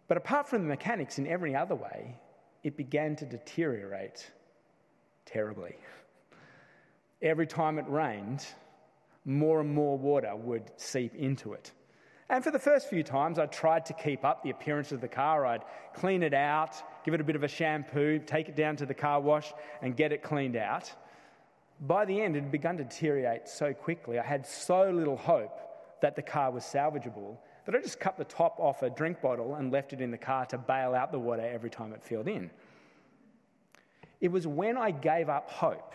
But 0.09 0.17
apart 0.17 0.49
from 0.49 0.63
the 0.63 0.67
mechanics, 0.67 1.17
in 1.17 1.27
every 1.27 1.55
other 1.55 1.75
way, 1.75 2.19
it 2.61 2.75
began 2.75 3.15
to 3.15 3.25
deteriorate 3.25 4.29
terribly. 5.25 5.77
Every 7.21 7.47
time 7.47 7.79
it 7.79 7.85
rained, 7.87 8.45
more 9.25 9.59
and 9.59 9.73
more 9.73 9.97
water 9.97 10.35
would 10.35 10.71
seep 10.77 11.15
into 11.15 11.53
it. 11.53 11.71
And 12.29 12.43
for 12.43 12.51
the 12.51 12.59
first 12.59 12.89
few 12.89 13.03
times, 13.03 13.37
I 13.37 13.45
tried 13.45 13.85
to 13.87 13.93
keep 13.93 14.25
up 14.25 14.43
the 14.43 14.49
appearance 14.49 14.91
of 14.91 15.01
the 15.01 15.07
car. 15.07 15.45
I'd 15.45 15.63
clean 15.93 16.23
it 16.23 16.33
out, 16.33 16.75
give 17.03 17.13
it 17.13 17.21
a 17.21 17.23
bit 17.23 17.35
of 17.35 17.43
a 17.43 17.47
shampoo, 17.47 18.19
take 18.19 18.49
it 18.49 18.55
down 18.55 18.75
to 18.77 18.85
the 18.85 18.95
car 18.95 19.21
wash, 19.21 19.53
and 19.81 19.95
get 19.95 20.11
it 20.11 20.23
cleaned 20.23 20.55
out. 20.55 20.91
By 21.81 22.05
the 22.05 22.19
end, 22.19 22.35
it 22.35 22.43
had 22.43 22.51
begun 22.51 22.77
to 22.77 22.83
deteriorate 22.83 23.47
so 23.47 23.73
quickly. 23.73 24.17
I 24.17 24.23
had 24.23 24.47
so 24.47 24.89
little 24.89 25.17
hope 25.17 25.59
that 26.01 26.15
the 26.15 26.21
car 26.21 26.51
was 26.51 26.63
salvageable 26.63 27.37
that 27.65 27.75
I 27.75 27.81
just 27.81 27.99
cut 27.99 28.17
the 28.17 28.23
top 28.23 28.59
off 28.59 28.81
a 28.83 28.89
drink 28.89 29.21
bottle 29.21 29.55
and 29.55 29.71
left 29.71 29.93
it 29.93 30.01
in 30.01 30.11
the 30.11 30.17
car 30.17 30.45
to 30.47 30.57
bail 30.57 30.93
out 30.93 31.11
the 31.11 31.19
water 31.19 31.41
every 31.41 31.69
time 31.69 31.93
it 31.93 32.03
filled 32.03 32.27
in. 32.27 32.49
It 34.21 34.31
was 34.31 34.47
when 34.47 34.77
I 34.77 34.91
gave 34.91 35.29
up 35.29 35.49
hope, 35.49 35.93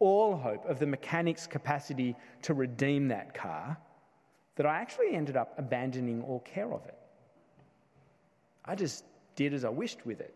all 0.00 0.36
hope 0.36 0.66
of 0.66 0.78
the 0.78 0.86
mechanic's 0.86 1.46
capacity 1.46 2.16
to 2.42 2.54
redeem 2.54 3.08
that 3.08 3.34
car, 3.34 3.78
that 4.56 4.66
I 4.66 4.80
actually 4.80 5.14
ended 5.14 5.36
up 5.36 5.54
abandoning 5.56 6.22
all 6.22 6.40
care 6.40 6.72
of 6.72 6.84
it. 6.86 6.98
I 8.64 8.74
just 8.74 9.04
did 9.36 9.54
as 9.54 9.64
I 9.64 9.68
wished 9.68 10.04
with 10.04 10.20
it, 10.20 10.34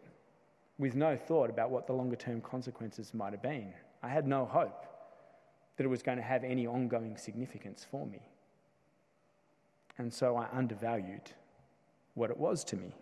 with 0.78 0.94
no 0.94 1.16
thought 1.16 1.50
about 1.50 1.70
what 1.70 1.86
the 1.86 1.92
longer 1.92 2.16
term 2.16 2.40
consequences 2.40 3.12
might 3.12 3.32
have 3.32 3.42
been. 3.42 3.74
I 4.02 4.08
had 4.08 4.26
no 4.26 4.44
hope 4.44 4.86
that 5.76 5.84
it 5.84 5.88
was 5.88 6.02
going 6.02 6.18
to 6.18 6.22
have 6.22 6.44
any 6.44 6.66
ongoing 6.66 7.16
significance 7.16 7.84
for 7.90 8.06
me 8.06 8.20
and 9.98 10.12
so 10.12 10.36
I 10.36 10.46
undervalued 10.52 11.30
what 12.14 12.30
it 12.30 12.36
was 12.36 12.64
to 12.64 12.76
me. 12.76 12.94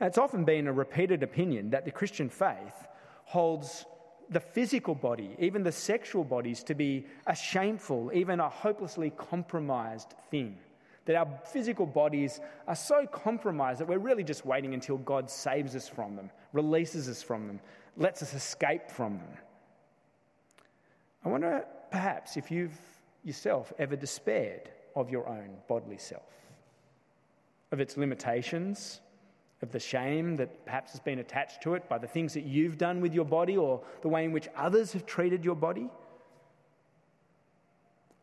it's 0.00 0.18
often 0.18 0.44
been 0.44 0.66
a 0.66 0.72
repeated 0.72 1.22
opinion 1.22 1.70
that 1.70 1.84
the 1.84 1.90
Christian 1.90 2.28
faith 2.28 2.86
holds 3.24 3.84
the 4.30 4.40
physical 4.40 4.94
body, 4.94 5.36
even 5.38 5.62
the 5.62 5.72
sexual 5.72 6.24
bodies, 6.24 6.62
to 6.64 6.74
be 6.74 7.06
a 7.26 7.34
shameful, 7.34 8.10
even 8.12 8.40
a 8.40 8.48
hopelessly 8.48 9.10
compromised 9.10 10.14
thing. 10.30 10.56
That 11.04 11.16
our 11.16 11.28
physical 11.52 11.86
bodies 11.86 12.40
are 12.66 12.74
so 12.74 13.06
compromised 13.06 13.80
that 13.80 13.88
we're 13.88 13.98
really 13.98 14.24
just 14.24 14.44
waiting 14.44 14.74
until 14.74 14.98
God 14.98 15.30
saves 15.30 15.76
us 15.76 15.88
from 15.88 16.16
them, 16.16 16.30
releases 16.52 17.08
us 17.08 17.22
from 17.22 17.46
them, 17.46 17.60
lets 17.96 18.22
us 18.22 18.34
escape 18.34 18.90
from 18.90 19.18
them. 19.18 19.28
I 21.24 21.28
wonder 21.28 21.64
perhaps 21.90 22.36
if 22.36 22.50
you've 22.50 22.78
yourself 23.22 23.72
ever 23.78 23.96
despaired 23.96 24.70
of 24.96 25.10
your 25.10 25.28
own 25.28 25.50
bodily 25.68 25.98
self, 25.98 26.22
of 27.70 27.80
its 27.80 27.96
limitations, 27.96 29.00
of 29.62 29.72
the 29.72 29.80
shame 29.80 30.36
that 30.36 30.64
perhaps 30.66 30.92
has 30.92 31.00
been 31.00 31.18
attached 31.18 31.62
to 31.62 31.74
it 31.74 31.88
by 31.88 31.98
the 31.98 32.06
things 32.06 32.34
that 32.34 32.44
you've 32.44 32.76
done 32.76 33.00
with 33.00 33.14
your 33.14 33.24
body 33.24 33.56
or 33.56 33.82
the 34.02 34.08
way 34.08 34.24
in 34.24 34.32
which 34.32 34.48
others 34.56 34.92
have 34.92 35.06
treated 35.06 35.44
your 35.44 35.54
body. 35.54 35.88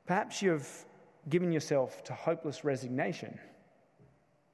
Perhaps 0.06 0.42
you've 0.42 0.86
given 1.30 1.52
yourself 1.52 2.04
to 2.04 2.14
hopeless 2.14 2.64
resignation, 2.64 3.40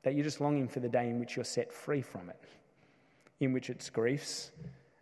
that 0.04 0.14
you're 0.14 0.24
just 0.24 0.40
longing 0.40 0.68
for 0.68 0.80
the 0.80 0.88
day 0.88 1.10
in 1.10 1.20
which 1.20 1.36
you're 1.36 1.44
set 1.44 1.74
free 1.74 2.02
from 2.02 2.30
it, 2.30 2.44
in 3.40 3.52
which 3.52 3.70
its 3.70 3.90
griefs 3.90 4.52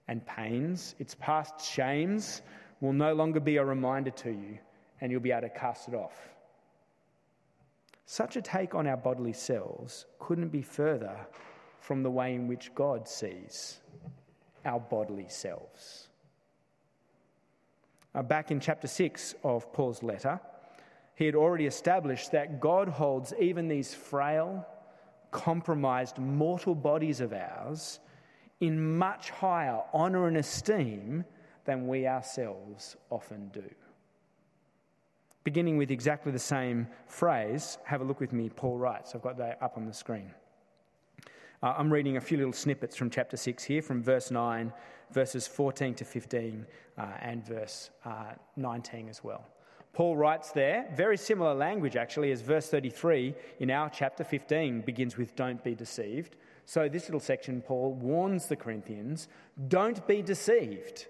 and 0.08 0.26
pains, 0.26 0.96
its 0.98 1.16
past 1.16 1.62
shames 1.62 2.42
will 2.82 2.94
no 2.94 3.14
longer 3.14 3.40
be 3.40 3.58
a 3.58 3.66
reminder 3.66 4.12
to 4.12 4.32
you, 4.32 4.58
and 5.02 5.12
you'll 5.12 5.22
be 5.22 5.32
able 5.32 5.42
to 5.42 5.50
cast 5.50 5.90
it 5.90 5.94
off 5.94 6.30
such 8.08 8.38
a 8.38 8.42
take 8.42 8.74
on 8.74 8.88
our 8.88 8.96
bodily 8.96 9.34
selves 9.34 10.06
couldn't 10.18 10.48
be 10.48 10.62
further 10.62 11.28
from 11.88 12.04
the 12.04 12.12
way 12.12 12.36
in 12.36 12.50
which 12.50 12.76
God 12.76 13.08
sees 13.08 13.80
our 14.66 14.78
bodily 14.78 15.28
selves. 15.30 16.10
Uh, 18.14 18.22
back 18.22 18.52
in 18.52 18.60
chapter 18.60 18.88
6 18.88 19.36
of 19.42 19.72
Paul's 19.72 20.04
letter, 20.04 20.38
he 21.16 21.26
had 21.26 21.34
already 21.34 21.66
established 21.66 22.34
that 22.34 22.60
God 22.60 22.90
holds 22.90 23.34
even 23.40 23.70
these 23.70 23.94
frail, 23.94 24.68
compromised, 25.32 26.18
mortal 26.18 26.76
bodies 26.76 27.22
of 27.22 27.32
ours 27.32 28.02
in 28.60 28.98
much 28.98 29.30
higher 29.30 29.80
honour 29.94 30.28
and 30.28 30.36
esteem 30.36 31.24
than 31.64 31.88
we 31.88 32.06
ourselves 32.06 32.98
often 33.10 33.48
do. 33.54 33.70
Beginning 35.46 35.78
with 35.78 35.90
exactly 35.90 36.34
the 36.34 36.38
same 36.40 36.86
phrase, 37.06 37.78
have 37.86 38.02
a 38.02 38.04
look 38.04 38.20
with 38.20 38.34
me, 38.34 38.50
Paul 38.50 38.78
writes. 38.78 39.16
I've 39.16 39.22
got 39.22 39.38
that 39.38 39.58
up 39.62 39.78
on 39.78 39.86
the 39.86 39.94
screen. 39.94 40.34
Uh, 41.64 41.74
I'm 41.76 41.92
reading 41.92 42.18
a 42.18 42.22
few 42.22 42.38
little 42.38 42.54
snippets 42.54 42.96
from 42.96 43.10
chapter 43.10 43.36
6 43.36 43.64
here, 43.64 43.82
from 43.82 44.04
verse 44.04 44.30
9, 44.30 44.72
verses 45.12 45.48
14 45.48 45.96
to 45.96 46.06
15, 46.06 46.68
uh, 47.00 47.06
and 47.20 47.44
verse 47.44 47.90
uh, 48.06 48.34
19 48.58 49.10
as 49.10 49.24
well. 49.24 49.44
Paul 49.92 50.18
writes 50.18 50.52
there, 50.52 50.88
very 50.96 51.18
similar 51.18 51.56
language 51.56 51.96
actually, 51.96 52.32
as 52.32 52.42
verse 52.42 52.70
33 52.70 53.34
in 53.60 53.72
our 53.72 53.90
chapter 53.90 54.24
15 54.24 54.82
begins 54.82 55.18
with, 55.18 55.36
Don't 55.36 55.64
be 55.64 55.74
deceived. 55.74 56.36
So, 56.66 56.88
this 56.88 57.06
little 57.06 57.20
section, 57.20 57.62
Paul 57.62 57.94
warns 57.94 58.46
the 58.46 58.56
Corinthians, 58.56 59.28
Don't 59.68 60.06
be 60.06 60.22
deceived. 60.22 61.08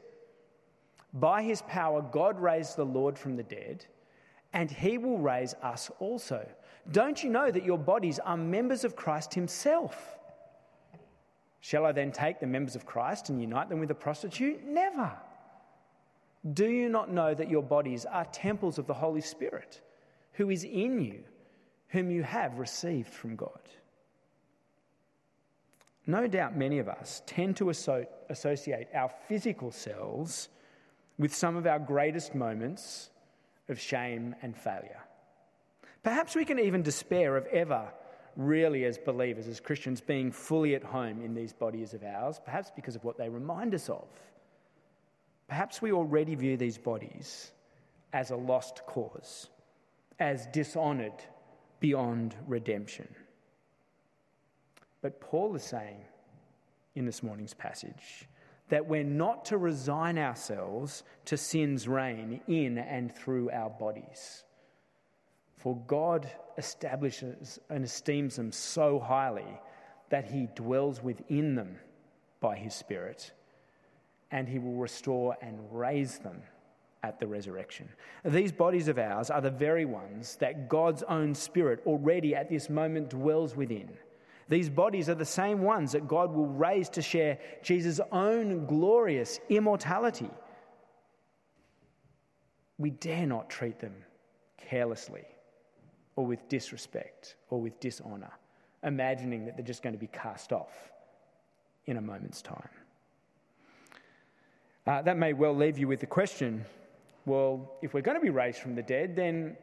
By 1.14 1.44
his 1.44 1.62
power, 1.64 2.02
God 2.02 2.40
raised 2.40 2.78
the 2.78 2.86
Lord 2.86 3.20
from 3.20 3.36
the 3.36 3.44
dead, 3.44 3.86
and 4.54 4.72
he 4.72 4.98
will 4.98 5.18
raise 5.18 5.56
us 5.62 5.92
also. 6.00 6.48
Don't 6.94 7.22
you 7.22 7.30
know 7.30 7.52
that 7.52 7.66
your 7.66 7.78
bodies 7.78 8.18
are 8.20 8.38
members 8.38 8.86
of 8.86 8.96
Christ 8.96 9.34
himself? 9.34 10.17
Shall 11.60 11.86
I 11.86 11.92
then 11.92 12.12
take 12.12 12.40
the 12.40 12.48
members 12.48 12.76
of 12.76 12.86
Christ 12.86 13.30
and 13.30 13.42
unite 13.42 13.70
them 13.70 13.80
with 13.80 13.92
a 13.92 13.96
prostitute? 13.96 14.64
Never. 14.64 15.12
Do 16.54 16.68
you 16.68 16.88
not 16.88 17.12
know 17.12 17.34
that 17.34 17.50
your 17.50 17.64
bodies 17.64 18.06
are 18.06 18.26
temples 18.26 18.78
of 18.78 18.88
the 18.88 18.94
Holy 18.94 19.22
Spirit, 19.22 19.82
who 20.34 20.50
is 20.50 20.64
in 20.64 21.00
you, 21.00 21.24
whom 21.90 22.10
you 22.12 22.24
have 22.24 22.60
received 22.60 23.10
from 23.10 23.36
God? 23.36 23.60
No 26.06 26.26
doubt 26.26 26.56
many 26.56 26.80
of 26.80 26.88
us 26.88 27.22
tend 27.26 27.58
to 27.58 27.70
associate 27.70 28.88
our 28.94 29.10
physical 29.28 29.72
selves 29.72 30.48
with 31.18 31.36
some 31.36 31.58
of 31.58 31.68
our 31.68 31.80
greatest 31.80 32.34
moments 32.34 33.10
of 33.68 33.78
shame 33.80 34.34
and 34.42 34.56
failure. 34.56 35.02
Perhaps 36.04 36.36
we 36.36 36.46
can 36.46 36.60
even 36.60 36.82
despair 36.82 37.36
of 37.36 37.46
ever 37.48 37.90
really, 38.38 38.86
as 38.86 38.98
believers, 38.98 39.48
as 39.48 39.60
Christians, 39.60 40.00
being 40.00 40.32
fully 40.32 40.76
at 40.76 40.84
home 40.84 41.22
in 41.22 41.34
these 41.34 41.52
bodies 41.52 41.94
of 41.94 42.04
ours, 42.04 42.40
perhaps 42.44 42.72
because 42.76 42.96
of 42.96 43.04
what 43.04 43.18
they 43.18 43.28
remind 43.28 43.74
us 43.74 43.90
of. 43.90 44.08
Perhaps 45.48 45.82
we 45.82 45.92
already 45.92 46.36
view 46.36 46.56
these 46.56 46.78
bodies 46.78 47.52
as 48.14 48.30
a 48.32 48.36
lost 48.36 48.86
cause, 48.86 49.50
as 50.20 50.46
dishonoured 50.48 51.24
beyond 51.80 52.36
redemption. 52.48 53.08
But 55.02 55.20
Paul 55.20 55.56
is 55.56 55.64
saying 55.64 56.02
in 56.96 57.06
this 57.06 57.24
morning's 57.24 57.54
passage 57.54 58.28
that 58.70 58.86
we're 58.86 59.04
not 59.04 59.46
to 59.46 59.58
resign 59.58 60.18
ourselves 60.18 61.04
to 61.26 61.38
sin's 61.38 61.88
reign 61.88 62.42
in 62.48 62.78
and 62.78 63.14
through 63.16 63.50
our 63.52 63.70
bodies. 63.70 64.44
For 65.58 65.76
God 65.88 66.30
establishes 66.58 67.60
and 67.70 67.84
esteems 67.84 68.36
them 68.36 68.52
so 68.52 69.00
highly 69.00 69.60
that 70.10 70.26
he 70.26 70.48
dwells 70.56 71.02
within 71.02 71.56
them 71.56 71.78
by 72.40 72.56
his 72.56 72.74
Spirit, 72.74 73.32
and 74.32 74.48
he 74.48 74.60
will 74.60 74.76
restore 74.76 75.36
and 75.42 75.60
raise 75.72 76.20
them 76.20 76.42
at 77.04 77.20
the 77.20 77.28
resurrection. 77.28 77.90
These 78.24 78.52
bodies 78.52 78.88
of 78.88 79.00
ours 79.00 79.30
are 79.30 79.42
the 79.42 79.50
very 79.50 79.86
ones 79.86 80.36
that 80.38 80.70
God's 80.70 81.04
own 81.04 81.34
Spirit 81.34 81.82
already 81.86 82.36
at 82.36 82.50
this 82.50 82.70
moment 82.70 83.10
dwells 83.10 83.56
within. 83.56 83.90
These 84.50 84.70
bodies 84.70 85.10
are 85.10 85.16
the 85.16 85.26
same 85.26 85.62
ones 85.62 85.92
that 85.92 86.08
God 86.08 86.34
will 86.34 86.48
raise 86.48 86.88
to 86.90 87.02
share 87.02 87.40
Jesus' 87.64 88.00
own 88.12 88.66
glorious 88.66 89.40
immortality. 89.50 90.30
We 92.78 92.92
dare 92.92 93.26
not 93.26 93.50
treat 93.50 93.80
them 93.80 93.96
carelessly 94.58 95.26
or 96.18 96.26
with 96.26 96.50
disrespect 96.50 97.36
or 97.50 97.62
with 97.62 97.80
dishonor, 97.80 98.32
imagining 98.84 99.46
that 99.46 99.56
they're 99.56 99.66
just 99.66 99.82
going 99.82 99.94
to 99.96 100.00
be 100.00 100.08
cast 100.08 100.52
off 100.52 100.92
in 101.86 101.96
a 101.96 102.02
moment's 102.02 102.42
time. 102.42 102.70
Uh, 104.86 105.02
that 105.02 105.18
may 105.18 105.32
well 105.32 105.56
leave 105.56 105.78
you 105.78 105.88
with 105.88 106.02
the 106.02 106.06
question 106.06 106.66
well, 107.28 107.74
if 107.82 107.94
we're 107.94 108.02
going 108.02 108.16
to 108.16 108.24
be 108.24 108.30
raised 108.30 108.60
from 108.60 108.74
the 108.74 108.82
dead, 108.82 109.14
then 109.14 109.58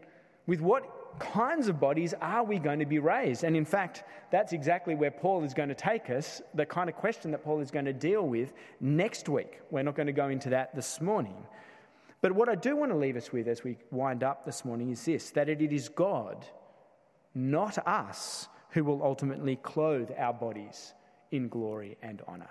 with 0.47 0.61
what 0.61 1.19
kinds 1.19 1.69
of 1.69 1.81
bodies 1.81 2.13
are 2.21 2.45
we 2.45 2.59
going 2.59 2.79
to 2.79 2.85
be 2.85 2.99
raised? 2.99 3.43
And 3.43 3.57
in 3.57 3.65
fact, 3.65 4.05
that's 4.31 4.53
exactly 4.53 4.95
where 4.95 5.11
Paul 5.11 5.43
is 5.45 5.55
going 5.55 5.71
to 5.71 5.75
take 5.75 6.11
us, 6.11 6.43
the 6.53 6.67
kind 6.67 6.91
of 6.91 6.95
question 6.95 7.31
that 7.31 7.43
Paul 7.43 7.61
is 7.61 7.71
going 7.71 7.87
to 7.87 7.93
deal 7.95 8.27
with 8.29 8.53
next 8.81 9.31
week. 9.31 9.61
We're 9.71 9.83
not 9.83 9.95
going 9.95 10.09
to 10.09 10.13
go 10.13 10.29
into 10.29 10.51
that 10.51 10.75
this 10.75 11.01
morning. 11.01 11.47
But 12.25 12.33
what 12.33 12.49
I 12.49 12.55
do 12.55 12.75
want 12.75 12.91
to 12.91 12.97
leave 12.97 13.19
us 13.19 13.33
with 13.33 13.47
as 13.49 13.65
we 13.65 13.77
wind 13.91 14.25
up 14.25 14.47
this 14.47 14.65
morning 14.65 14.89
is 14.89 15.05
this 15.05 15.29
that 15.33 15.51
it 15.51 15.61
is 15.61 15.91
God, 15.91 16.47
not 17.35 17.77
us, 17.87 18.49
who 18.71 18.83
will 18.83 19.03
ultimately 19.03 19.57
clothe 19.57 20.11
our 20.17 20.33
bodies 20.33 20.95
in 21.33 21.49
glory 21.51 21.99
and 22.01 22.23
honour. 22.27 22.49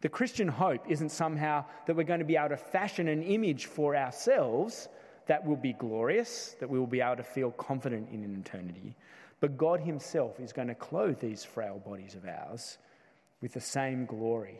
The 0.00 0.08
Christian 0.08 0.48
hope 0.48 0.90
isn't 0.90 1.10
somehow 1.10 1.66
that 1.86 1.94
we're 1.94 2.02
going 2.02 2.18
to 2.18 2.26
be 2.26 2.34
able 2.34 2.48
to 2.48 2.56
fashion 2.56 3.06
an 3.06 3.22
image 3.22 3.66
for 3.66 3.94
ourselves 3.94 4.88
that 5.26 5.46
will 5.46 5.54
be 5.54 5.74
glorious, 5.74 6.56
that 6.58 6.68
we 6.68 6.80
will 6.80 6.88
be 6.88 7.00
able 7.00 7.14
to 7.14 7.22
feel 7.22 7.52
confident 7.52 8.08
in 8.10 8.24
in 8.24 8.34
eternity. 8.34 8.96
But 9.38 9.56
God 9.56 9.78
Himself 9.78 10.40
is 10.40 10.52
going 10.52 10.66
to 10.66 10.74
clothe 10.74 11.20
these 11.20 11.44
frail 11.44 11.80
bodies 11.86 12.16
of 12.16 12.26
ours 12.26 12.78
with 13.40 13.52
the 13.52 13.60
same 13.60 14.04
glory 14.04 14.58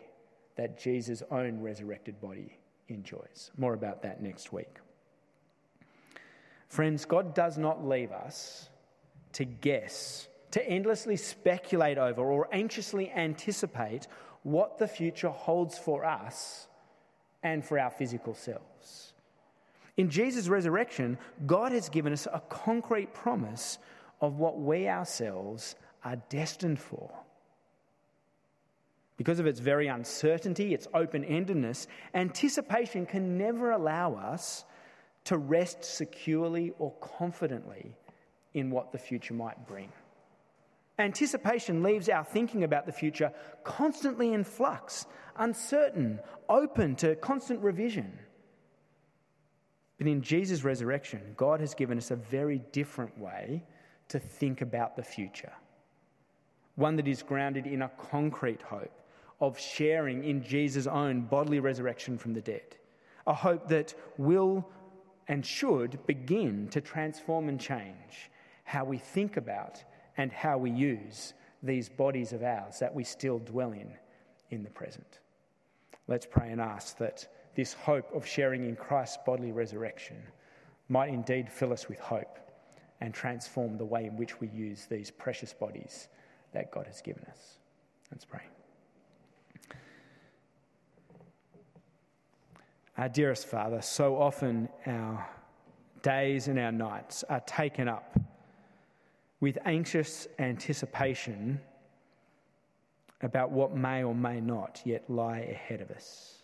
that 0.54 0.78
Jesus' 0.78 1.24
own 1.32 1.60
resurrected 1.60 2.20
body 2.20 2.58
enjoys. 2.88 3.50
More 3.56 3.74
about 3.74 4.02
that 4.02 4.22
next 4.22 4.52
week. 4.52 4.76
Friends, 6.68 7.04
God 7.04 7.34
does 7.34 7.58
not 7.58 7.86
leave 7.86 8.12
us 8.12 8.68
to 9.32 9.44
guess, 9.44 10.28
to 10.50 10.66
endlessly 10.68 11.16
speculate 11.16 11.98
over, 11.98 12.22
or 12.22 12.48
anxiously 12.52 13.10
anticipate 13.10 14.06
what 14.42 14.78
the 14.78 14.88
future 14.88 15.28
holds 15.28 15.78
for 15.78 16.04
us 16.04 16.68
and 17.42 17.64
for 17.64 17.78
our 17.78 17.90
physical 17.90 18.34
selves. 18.34 19.12
In 19.96 20.10
Jesus' 20.10 20.48
resurrection, 20.48 21.18
God 21.46 21.72
has 21.72 21.88
given 21.88 22.12
us 22.12 22.26
a 22.32 22.40
concrete 22.48 23.14
promise 23.14 23.78
of 24.20 24.38
what 24.38 24.58
we 24.58 24.88
ourselves 24.88 25.76
are 26.04 26.16
destined 26.28 26.78
for. 26.78 27.10
Because 29.16 29.38
of 29.38 29.46
its 29.46 29.60
very 29.60 29.88
uncertainty, 29.88 30.74
its 30.74 30.86
open 30.92 31.24
endedness, 31.24 31.86
anticipation 32.14 33.06
can 33.06 33.38
never 33.38 33.70
allow 33.70 34.14
us 34.14 34.64
to 35.24 35.38
rest 35.38 35.82
securely 35.84 36.72
or 36.78 36.92
confidently 37.00 37.96
in 38.54 38.70
what 38.70 38.92
the 38.92 38.98
future 38.98 39.34
might 39.34 39.66
bring. 39.66 39.90
Anticipation 40.98 41.82
leaves 41.82 42.08
our 42.08 42.24
thinking 42.24 42.64
about 42.64 42.86
the 42.86 42.92
future 42.92 43.32
constantly 43.64 44.32
in 44.32 44.44
flux, 44.44 45.06
uncertain, 45.36 46.20
open 46.48 46.94
to 46.96 47.16
constant 47.16 47.60
revision. 47.60 48.18
But 49.98 50.06
in 50.06 50.22
Jesus' 50.22 50.62
resurrection, 50.62 51.20
God 51.36 51.60
has 51.60 51.74
given 51.74 51.96
us 51.98 52.10
a 52.10 52.16
very 52.16 52.62
different 52.72 53.18
way 53.18 53.62
to 54.08 54.18
think 54.18 54.60
about 54.60 54.96
the 54.96 55.02
future. 55.02 55.52
One 56.76 56.96
that 56.96 57.08
is 57.08 57.22
grounded 57.22 57.66
in 57.66 57.82
a 57.82 57.90
concrete 58.10 58.62
hope 58.62 58.92
of 59.40 59.58
sharing 59.58 60.24
in 60.24 60.42
Jesus' 60.42 60.86
own 60.86 61.22
bodily 61.22 61.60
resurrection 61.60 62.16
from 62.18 62.32
the 62.32 62.40
dead. 62.40 62.76
A 63.26 63.34
hope 63.34 63.68
that 63.68 63.94
will 64.16 64.68
and 65.28 65.44
should 65.44 66.04
begin 66.06 66.68
to 66.68 66.80
transform 66.80 67.48
and 67.48 67.60
change 67.60 68.30
how 68.64 68.84
we 68.84 68.98
think 68.98 69.36
about 69.36 69.82
and 70.16 70.32
how 70.32 70.58
we 70.58 70.70
use 70.70 71.34
these 71.62 71.88
bodies 71.88 72.32
of 72.32 72.42
ours 72.42 72.78
that 72.78 72.94
we 72.94 73.04
still 73.04 73.38
dwell 73.38 73.72
in 73.72 73.92
in 74.50 74.62
the 74.62 74.70
present. 74.70 75.20
Let's 76.08 76.26
pray 76.26 76.50
and 76.50 76.60
ask 76.60 76.98
that 76.98 77.26
this 77.54 77.72
hope 77.72 78.14
of 78.14 78.26
sharing 78.26 78.64
in 78.68 78.76
Christ's 78.76 79.18
bodily 79.26 79.52
resurrection 79.52 80.16
might 80.88 81.08
indeed 81.08 81.50
fill 81.50 81.72
us 81.72 81.88
with 81.88 81.98
hope 81.98 82.38
and 83.00 83.12
transform 83.12 83.76
the 83.76 83.84
way 83.84 84.06
in 84.06 84.16
which 84.16 84.40
we 84.40 84.48
use 84.48 84.86
these 84.86 85.10
precious 85.10 85.52
bodies 85.52 86.08
that 86.52 86.70
God 86.70 86.86
has 86.86 87.00
given 87.00 87.24
us. 87.24 87.58
Let's 88.10 88.24
pray. 88.24 88.42
Our 92.98 93.08
dearest 93.10 93.46
Father, 93.46 93.82
so 93.82 94.16
often 94.16 94.68
our 94.86 95.28
days 96.02 96.48
and 96.48 96.58
our 96.58 96.72
nights 96.72 97.24
are 97.28 97.40
taken 97.40 97.88
up 97.88 98.18
with 99.40 99.58
anxious 99.66 100.26
anticipation 100.38 101.60
about 103.20 103.50
what 103.50 103.76
may 103.76 104.02
or 104.02 104.14
may 104.14 104.40
not 104.40 104.80
yet 104.84 105.10
lie 105.10 105.40
ahead 105.40 105.82
of 105.82 105.90
us. 105.90 106.38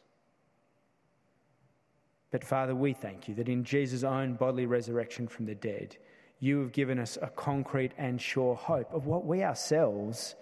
But 2.31 2.45
Father, 2.45 2.75
we 2.75 2.93
thank 2.93 3.29
you 3.29 3.35
that 3.37 3.49
in 3.49 3.65
Jesus' 3.65 4.05
own 4.05 4.35
bodily 4.35 4.67
resurrection 4.67 5.29
from 5.29 5.47
the 5.47 5.55
dead, 5.55 5.97
you 6.38 6.61
have 6.61 6.73
given 6.73 6.99
us 6.99 7.17
a 7.23 7.29
concrete 7.29 7.93
and 7.97 8.21
sure 8.21 8.55
hope 8.55 8.93
of 8.93 9.07
what 9.07 9.25
we 9.25 9.43
ourselves 9.43 10.35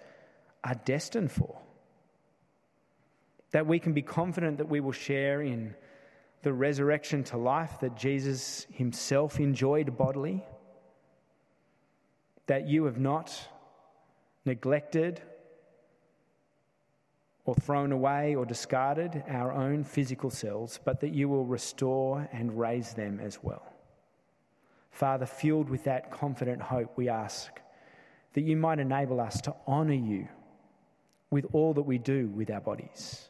are 0.64 0.81
destined 0.85 1.31
for. 1.31 1.59
that 3.53 3.66
we 3.66 3.79
can 3.79 3.92
be 3.92 4.03
confident 4.03 4.59
that 4.59 4.68
we 4.68 4.81
will 4.81 4.92
share 4.92 5.42
in 5.42 5.75
the 6.42 6.53
resurrection 6.53 7.22
to 7.24 7.37
life 7.37 7.81
that 7.81 7.96
Jesus 7.96 8.66
himself 8.72 9.38
enjoyed 9.38 9.96
bodily, 9.96 10.42
that 12.46 12.66
you 12.66 12.85
have 12.85 12.98
not 12.98 13.48
neglected 14.44 15.20
or 17.44 17.55
thrown 17.55 17.92
away 17.92 18.35
or 18.35 18.46
discarded 18.46 19.22
our 19.29 19.53
own 19.53 19.85
physical 19.85 20.31
selves, 20.31 20.81
but 20.85 21.00
that 21.00 21.12
you 21.12 21.29
will 21.29 21.44
restore 21.44 22.29
and 22.33 22.59
raise 22.59 22.94
them 22.94 23.20
as 23.20 23.42
well. 23.42 23.62
Father, 24.90 25.26
fueled 25.26 25.68
with 25.68 25.85
that 25.85 26.11
confident 26.11 26.61
hope, 26.61 26.96
we 26.96 27.09
ask 27.09 27.50
that 28.33 28.42
you 28.42 28.57
might 28.57 28.79
enable 28.79 29.20
us 29.20 29.40
to 29.42 29.55
honour 29.66 29.94
you 29.94 30.29
with 31.31 31.46
all 31.53 31.74
that 31.74 31.83
we 31.83 31.98
do 31.98 32.29
with 32.29 32.50
our 32.50 32.61
bodies 32.61 33.30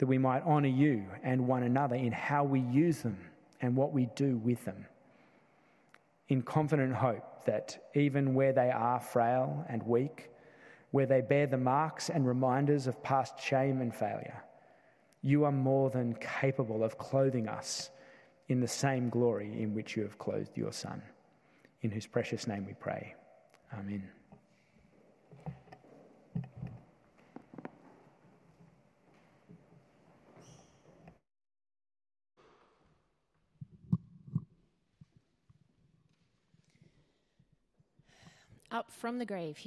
that 0.00 0.06
we 0.06 0.16
might 0.16 0.42
honour 0.44 0.66
you 0.66 1.04
and 1.22 1.46
one 1.46 1.62
another 1.62 1.94
in 1.94 2.10
how 2.10 2.42
we 2.42 2.60
use 2.60 3.02
them 3.02 3.18
and 3.60 3.76
what 3.76 3.92
we 3.92 4.06
do 4.16 4.38
with 4.38 4.64
them. 4.64 4.86
In 6.28 6.40
confident 6.40 6.94
hope 6.94 7.44
that 7.44 7.90
even 7.94 8.32
where 8.32 8.54
they 8.54 8.70
are 8.70 8.98
frail 8.98 9.62
and 9.68 9.82
weak, 9.82 10.30
where 10.90 11.04
they 11.04 11.20
bear 11.20 11.46
the 11.46 11.58
marks 11.58 12.08
and 12.08 12.26
reminders 12.26 12.86
of 12.86 13.02
past 13.02 13.38
shame 13.38 13.82
and 13.82 13.94
failure, 13.94 14.42
you 15.20 15.44
are 15.44 15.52
more 15.52 15.90
than 15.90 16.14
capable 16.14 16.82
of 16.82 16.96
clothing 16.96 17.46
us 17.46 17.90
in 18.48 18.58
the 18.58 18.68
same 18.68 19.10
glory 19.10 19.62
in 19.62 19.74
which 19.74 19.98
you 19.98 20.02
have 20.02 20.18
clothed 20.18 20.56
your 20.56 20.72
Son. 20.72 21.02
In 21.82 21.90
whose 21.90 22.06
precious 22.06 22.46
name 22.46 22.64
we 22.64 22.72
pray. 22.72 23.14
Amen. 23.78 24.08
Up 38.72 38.92
from 38.92 39.18
the 39.18 39.26
grave. 39.26 39.58